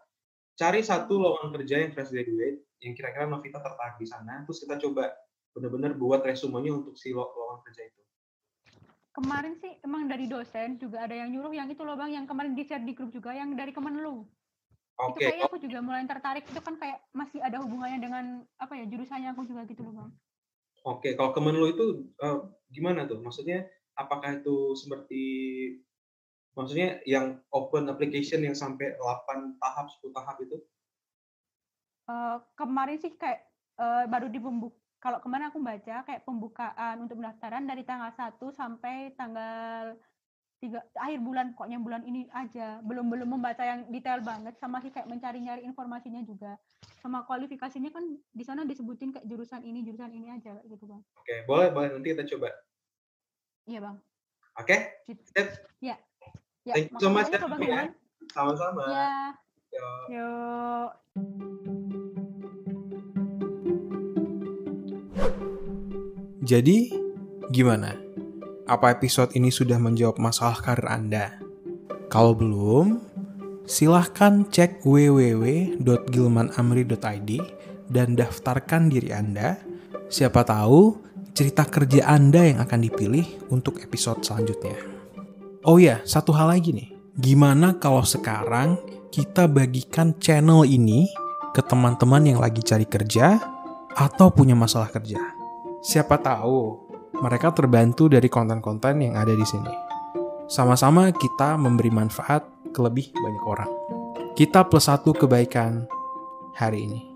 cari 0.56 0.80
satu 0.84 1.16
lowongan 1.16 1.56
kerja 1.60 1.80
yang 1.80 1.90
fresh 1.96 2.12
graduate 2.12 2.60
yang 2.84 2.92
kira-kira 2.96 3.28
Novita 3.28 3.60
tertarik 3.60 3.96
di 4.00 4.08
sana 4.08 4.44
terus 4.44 4.60
kita 4.60 4.76
coba 4.80 5.12
benar-benar 5.52 5.92
buat 5.96 6.24
resumenya 6.24 6.72
untuk 6.72 6.96
si 6.96 7.12
lowongan 7.12 7.60
kerja 7.68 7.82
itu. 7.88 8.00
Kemarin 9.12 9.54
sih 9.60 9.72
emang 9.84 10.08
dari 10.08 10.24
dosen 10.24 10.80
juga 10.80 11.04
ada 11.04 11.12
yang 11.12 11.28
nyuruh 11.28 11.52
yang 11.52 11.68
itu 11.68 11.84
loh 11.84 12.00
bang, 12.00 12.16
yang 12.16 12.24
kemarin 12.24 12.56
di 12.56 12.64
share 12.64 12.80
di 12.80 12.96
grup 12.96 13.12
juga 13.12 13.36
yang 13.36 13.52
dari 13.52 13.68
Kemenlu. 13.68 14.24
Oke. 14.24 14.32
Okay. 14.96 15.08
Itu 15.12 15.18
kayaknya 15.20 15.44
aku 15.52 15.58
juga 15.60 15.78
mulai 15.84 16.08
tertarik 16.08 16.44
itu 16.48 16.60
kan 16.64 16.74
kayak 16.80 16.98
masih 17.12 17.38
ada 17.44 17.60
hubungannya 17.60 18.00
dengan 18.00 18.24
apa 18.56 18.72
ya 18.72 18.88
jurusannya 18.88 19.36
aku 19.36 19.44
juga 19.44 19.68
gitu 19.68 19.84
loh 19.84 19.92
bang. 19.92 20.10
Oke, 20.82 21.14
kalau 21.14 21.30
Kemenlu 21.30 21.66
itu 21.70 21.86
uh, 22.18 22.50
gimana 22.74 23.06
tuh? 23.06 23.22
Maksudnya 23.22 23.70
apakah 23.94 24.42
itu 24.42 24.74
seperti 24.74 25.22
maksudnya 26.58 26.98
yang 27.06 27.38
open 27.54 27.86
application 27.86 28.42
yang 28.42 28.58
sampai 28.58 28.98
8 28.98 29.62
tahap, 29.62 29.86
10 30.02 30.16
tahap 30.16 30.36
itu? 30.42 30.58
Uh, 32.10 32.42
kemarin 32.58 32.98
sih 32.98 33.14
kayak 33.14 33.46
uh, 33.78 34.10
baru 34.10 34.26
di 34.26 34.42
kalau 35.02 35.18
kemarin 35.18 35.50
aku 35.50 35.58
baca 35.58 36.06
kayak 36.06 36.22
pembukaan 36.22 37.02
untuk 37.02 37.18
pendaftaran 37.18 37.66
dari 37.66 37.82
tanggal 37.82 38.10
1 38.10 38.38
sampai 38.54 39.14
tanggal 39.18 39.98
tiga 40.62 40.78
akhir 40.94 41.18
bulan 41.18 41.58
pokoknya 41.58 41.82
bulan 41.82 42.06
ini 42.06 42.30
aja. 42.30 42.78
Belum 42.86 43.10
belum 43.10 43.34
membaca 43.34 43.66
yang 43.66 43.90
detail 43.90 44.22
banget 44.22 44.54
sama 44.62 44.78
sih 44.78 44.94
kayak 44.94 45.10
mencari 45.10 45.42
nyari 45.42 45.66
informasinya 45.66 46.22
juga. 46.22 46.54
Sama 47.02 47.26
kualifikasinya 47.26 47.90
kan 47.90 48.06
di 48.30 48.44
sana 48.46 48.62
disebutin 48.62 49.10
kayak 49.10 49.26
jurusan 49.26 49.66
ini 49.66 49.82
jurusan 49.82 50.14
ini 50.14 50.30
aja 50.30 50.62
gitu 50.70 50.86
bang. 50.86 51.02
Oke 51.18 51.34
boleh 51.50 51.74
boleh. 51.74 51.90
Nanti 51.90 52.14
kita 52.14 52.24
coba. 52.38 52.54
Iya 53.66 53.80
bang. 53.82 53.96
Oke? 54.62 54.66
Okay? 54.70 54.78
gitu. 55.10 55.22
ya 55.82 55.98
ya 56.62 56.78
thank 56.78 56.94
you 56.94 57.02
so 57.02 57.10
much 57.10 57.26
ya 57.26 57.42
sama-sama. 58.30 58.86
Ya 58.86 59.34
Yo. 59.72 59.88
Yo. 60.12 60.30
Jadi, 66.44 66.92
gimana? 67.48 67.96
Apa 68.62 68.94
episode 68.94 69.34
ini 69.34 69.50
sudah 69.50 69.74
menjawab 69.74 70.22
masalah 70.22 70.54
karir 70.62 70.86
Anda? 70.86 71.34
Kalau 72.06 72.30
belum, 72.30 73.02
silahkan 73.66 74.46
cek 74.46 74.86
www.gilmanamri.id 74.86 77.30
dan 77.90 78.14
daftarkan 78.14 78.86
diri 78.86 79.10
Anda. 79.10 79.58
Siapa 80.06 80.46
tahu 80.46 80.94
cerita 81.34 81.66
kerja 81.66 82.06
Anda 82.06 82.54
yang 82.54 82.62
akan 82.62 82.86
dipilih 82.86 83.50
untuk 83.50 83.82
episode 83.82 84.22
selanjutnya. 84.22 84.78
Oh 85.66 85.82
ya, 85.82 85.98
satu 86.06 86.30
hal 86.30 86.54
lagi 86.54 86.70
nih. 86.70 86.94
Gimana 87.18 87.82
kalau 87.82 88.06
sekarang 88.06 88.78
kita 89.10 89.50
bagikan 89.50 90.14
channel 90.22 90.62
ini 90.62 91.10
ke 91.50 91.66
teman-teman 91.66 92.30
yang 92.30 92.38
lagi 92.38 92.62
cari 92.62 92.86
kerja 92.86 93.42
atau 93.90 94.30
punya 94.30 94.54
masalah 94.54 94.86
kerja? 94.86 95.18
Siapa 95.82 96.14
tahu 96.22 96.81
mereka 97.22 97.54
terbantu 97.54 98.10
dari 98.10 98.26
konten-konten 98.26 98.98
yang 98.98 99.14
ada 99.14 99.30
di 99.30 99.46
sini. 99.46 99.70
Sama-sama 100.50 101.14
kita 101.14 101.54
memberi 101.54 101.94
manfaat 101.94 102.42
ke 102.74 102.80
lebih 102.82 103.14
banyak 103.14 103.44
orang. 103.46 103.70
Kita 104.34 104.66
plus 104.66 104.90
satu 104.90 105.14
kebaikan 105.14 105.86
hari 106.58 106.90
ini. 106.90 107.11